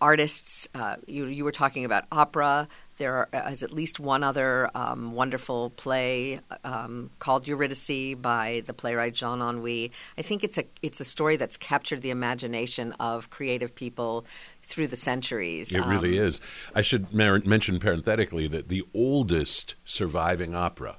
artists. 0.00 0.68
Uh, 0.74 0.96
you, 1.06 1.26
you 1.26 1.44
were 1.44 1.52
talking 1.52 1.84
about 1.84 2.04
opera. 2.12 2.68
There 2.98 3.28
is 3.50 3.62
at 3.62 3.72
least 3.72 3.98
one 3.98 4.22
other 4.22 4.70
um, 4.74 5.12
wonderful 5.12 5.70
play 5.70 6.40
um, 6.62 7.10
called 7.18 7.48
Eurydice 7.48 8.14
by 8.14 8.62
the 8.66 8.72
playwright 8.72 9.14
Jean 9.14 9.40
Anouilh. 9.40 9.90
I 10.16 10.22
think 10.22 10.44
it's 10.44 10.58
a 10.58 10.64
it's 10.80 11.00
a 11.00 11.04
story 11.04 11.36
that's 11.36 11.56
captured 11.56 12.02
the 12.02 12.10
imagination 12.10 12.92
of 13.00 13.30
creative 13.30 13.74
people 13.74 14.26
through 14.62 14.86
the 14.88 14.96
centuries. 14.96 15.74
It 15.74 15.80
um, 15.80 15.90
really 15.90 16.18
is. 16.18 16.40
I 16.74 16.82
should 16.82 17.12
mer- 17.12 17.42
mention 17.44 17.80
parenthetically 17.80 18.46
that 18.48 18.68
the 18.68 18.84
oldest 18.94 19.74
surviving 19.84 20.54
opera 20.54 20.98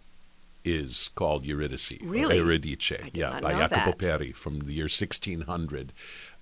is 0.66 1.12
called 1.16 1.46
Eurydice. 1.46 1.94
Really? 2.02 2.38
Eurydice. 2.38 2.92
yeah, 3.14 3.40
by 3.40 3.54
Jacopo 3.54 3.92
that. 3.92 4.00
Peri 4.00 4.32
from 4.32 4.60
the 4.60 4.74
year 4.74 4.86
1600. 4.86 5.94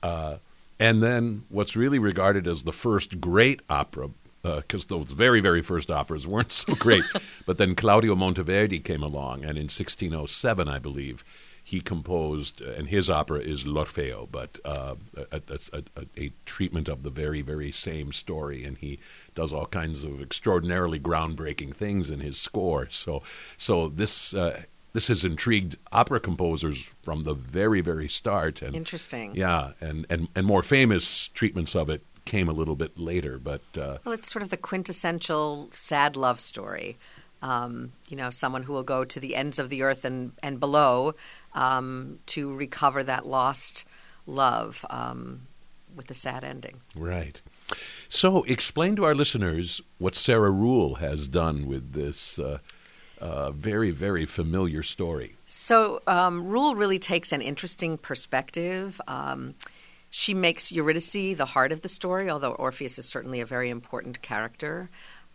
Uh, 0.02 0.38
and 0.80 1.04
then 1.04 1.44
what's 1.50 1.76
really 1.76 2.00
regarded 2.00 2.48
as 2.48 2.64
the 2.64 2.74
first 2.74 3.22
great 3.22 3.62
opera, 3.70 4.10
because 4.42 4.84
uh, 4.86 4.98
those 4.98 5.12
very, 5.12 5.40
very 5.40 5.62
first 5.62 5.92
operas 5.92 6.26
weren't 6.26 6.52
so 6.52 6.74
great, 6.76 7.04
but 7.46 7.58
then 7.58 7.76
Claudio 7.76 8.16
Monteverdi 8.16 8.84
came 8.84 9.04
along, 9.04 9.44
and 9.44 9.58
in 9.58 9.66
1607, 9.66 10.68
I 10.68 10.80
believe, 10.80 11.24
he 11.74 11.82
composed, 11.82 12.62
uh, 12.62 12.70
and 12.78 12.88
his 12.88 13.10
opera 13.10 13.40
is 13.40 13.66
L'Orfeo, 13.66 14.28
but 14.32 14.60
uh, 14.64 14.94
a, 15.32 15.42
a, 15.50 15.84
a, 15.98 16.06
a, 16.16 16.32
treatment 16.46 16.88
of 16.88 17.02
the 17.02 17.10
very, 17.10 17.42
very 17.42 17.72
same 17.72 18.14
story, 18.14 18.64
and 18.64 18.78
he 18.78 19.00
does 19.34 19.52
all 19.52 19.66
kinds 19.66 20.04
of 20.04 20.22
extraordinarily 20.22 21.00
groundbreaking 21.00 21.76
things 21.76 22.12
in 22.12 22.20
his 22.20 22.38
score. 22.38 22.88
So, 22.92 23.24
so 23.58 23.90
this 23.90 24.36
uh, 24.36 24.62
this 24.94 25.08
has 25.08 25.26
intrigued 25.26 25.78
opera 25.92 26.20
composers 26.20 26.92
from 27.02 27.24
the 27.24 27.34
very, 27.34 27.82
very 27.82 28.08
start. 28.08 28.62
And, 28.62 28.76
Interesting. 28.76 29.36
Yeah, 29.36 29.72
and, 29.82 30.06
and, 30.12 30.28
and 30.36 30.46
more 30.46 30.62
famous 30.62 31.30
treatments 31.30 31.76
of 31.76 31.90
it 31.90 32.04
came 32.26 32.48
a 32.48 32.54
little 32.54 32.76
bit 32.76 33.00
later, 33.00 33.40
but 33.40 33.64
uh, 33.76 33.98
well, 34.06 34.14
it's 34.14 34.32
sort 34.32 34.44
of 34.44 34.52
the 34.52 34.58
quintessential 34.58 35.70
sad 35.72 36.16
love 36.16 36.40
story. 36.40 36.98
Um, 37.42 37.92
you 38.08 38.16
know, 38.16 38.30
someone 38.30 38.64
who 38.64 38.72
will 38.72 38.84
go 38.84 39.04
to 39.04 39.20
the 39.20 39.36
ends 39.36 39.60
of 39.60 39.68
the 39.70 39.82
earth 39.82 40.06
and 40.06 40.32
and 40.42 40.62
below 40.62 41.16
um, 41.54 42.20
to 42.28 42.54
recover 42.54 43.04
that 43.04 43.26
lost 43.26 43.86
love 44.26 44.86
um, 44.90 45.48
with 45.96 46.10
a 46.10 46.14
sad 46.14 46.44
ending. 46.44 46.82
Right. 46.96 47.42
So, 48.10 48.44
explain 48.44 48.96
to 48.98 49.06
our 49.06 49.16
listeners 49.16 49.82
what 49.98 50.16
Sarah 50.16 50.52
Ruhl 50.52 50.96
has 50.96 51.28
done 51.28 51.66
with 51.66 51.94
this. 51.94 52.38
Uh, 52.40 52.60
uh, 53.20 53.52
very, 53.52 53.90
very 53.90 54.26
familiar 54.26 54.84
story. 54.84 55.34
So, 55.48 56.02
um, 56.08 56.46
Ruhl 56.46 56.76
really 56.76 57.00
takes 57.00 57.32
an 57.32 57.42
interesting 57.42 57.98
perspective. 57.98 59.00
Um, 59.08 59.56
she 60.10 60.34
makes 60.34 60.74
Eurydice 60.74 61.36
the 61.36 61.46
heart 61.46 61.72
of 61.72 61.82
the 61.82 61.88
story, 61.88 62.30
although 62.30 62.52
Orpheus 62.52 63.00
is 63.00 63.06
certainly 63.06 63.40
a 63.40 63.46
very 63.46 63.70
important 63.70 64.22
character. 64.22 64.90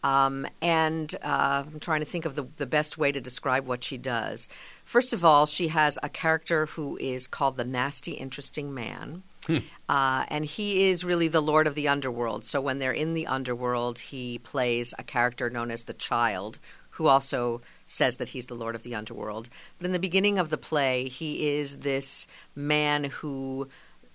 Um, 0.04 0.46
and 0.62 1.14
uh, 1.22 1.64
I'm 1.66 1.80
trying 1.80 2.00
to 2.00 2.06
think 2.06 2.24
of 2.24 2.34
the, 2.34 2.46
the 2.56 2.66
best 2.66 2.98
way 2.98 3.12
to 3.12 3.20
describe 3.20 3.66
what 3.66 3.82
she 3.82 3.98
does. 3.98 4.48
First 4.84 5.12
of 5.12 5.24
all, 5.24 5.46
she 5.46 5.68
has 5.68 5.98
a 6.02 6.08
character 6.08 6.66
who 6.66 6.96
is 6.98 7.26
called 7.26 7.56
the 7.56 7.64
Nasty 7.64 8.12
Interesting 8.12 8.72
Man. 8.72 9.22
Hmm. 9.46 9.58
Uh, 9.88 10.24
and 10.28 10.44
he 10.44 10.88
is 10.88 11.04
really 11.04 11.28
the 11.28 11.40
lord 11.40 11.66
of 11.66 11.74
the 11.74 11.88
underworld. 11.88 12.44
So 12.44 12.60
when 12.60 12.78
they're 12.78 12.92
in 12.92 13.14
the 13.14 13.26
underworld, 13.26 13.98
he 13.98 14.38
plays 14.38 14.94
a 14.98 15.02
character 15.02 15.48
known 15.48 15.70
as 15.70 15.84
the 15.84 15.94
Child, 15.94 16.58
who 16.90 17.06
also 17.06 17.62
says 17.86 18.16
that 18.16 18.30
he's 18.30 18.46
the 18.46 18.54
lord 18.54 18.74
of 18.74 18.82
the 18.82 18.94
underworld. 18.94 19.48
But 19.78 19.86
in 19.86 19.92
the 19.92 19.98
beginning 19.98 20.38
of 20.38 20.50
the 20.50 20.58
play, 20.58 21.08
he 21.08 21.48
is 21.56 21.78
this 21.78 22.26
man 22.54 23.04
who 23.04 23.68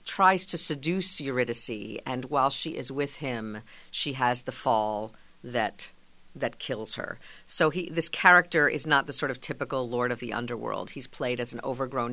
tries 0.05 0.45
to 0.47 0.57
seduce 0.57 1.19
Eurydice, 1.19 1.99
and 2.05 2.25
while 2.25 2.49
she 2.49 2.71
is 2.71 2.91
with 2.91 3.17
him, 3.17 3.61
she 3.89 4.13
has 4.13 4.43
the 4.43 4.51
fall 4.51 5.13
that 5.43 5.91
that 6.36 6.58
kills 6.58 6.95
her. 6.95 7.19
So 7.45 7.69
he 7.69 7.89
this 7.89 8.10
character 8.10 8.67
is 8.67 8.88
not 8.88 9.06
the 9.06 9.13
sort 9.13 9.29
of 9.29 9.39
typical 9.39 9.88
lord 9.88 10.12
of 10.12 10.19
the 10.19 10.34
underworld. 10.34 10.91
He's 10.91 11.06
played 11.08 11.39
as 11.39 11.53
an 11.53 11.62
overgrown 11.63 12.12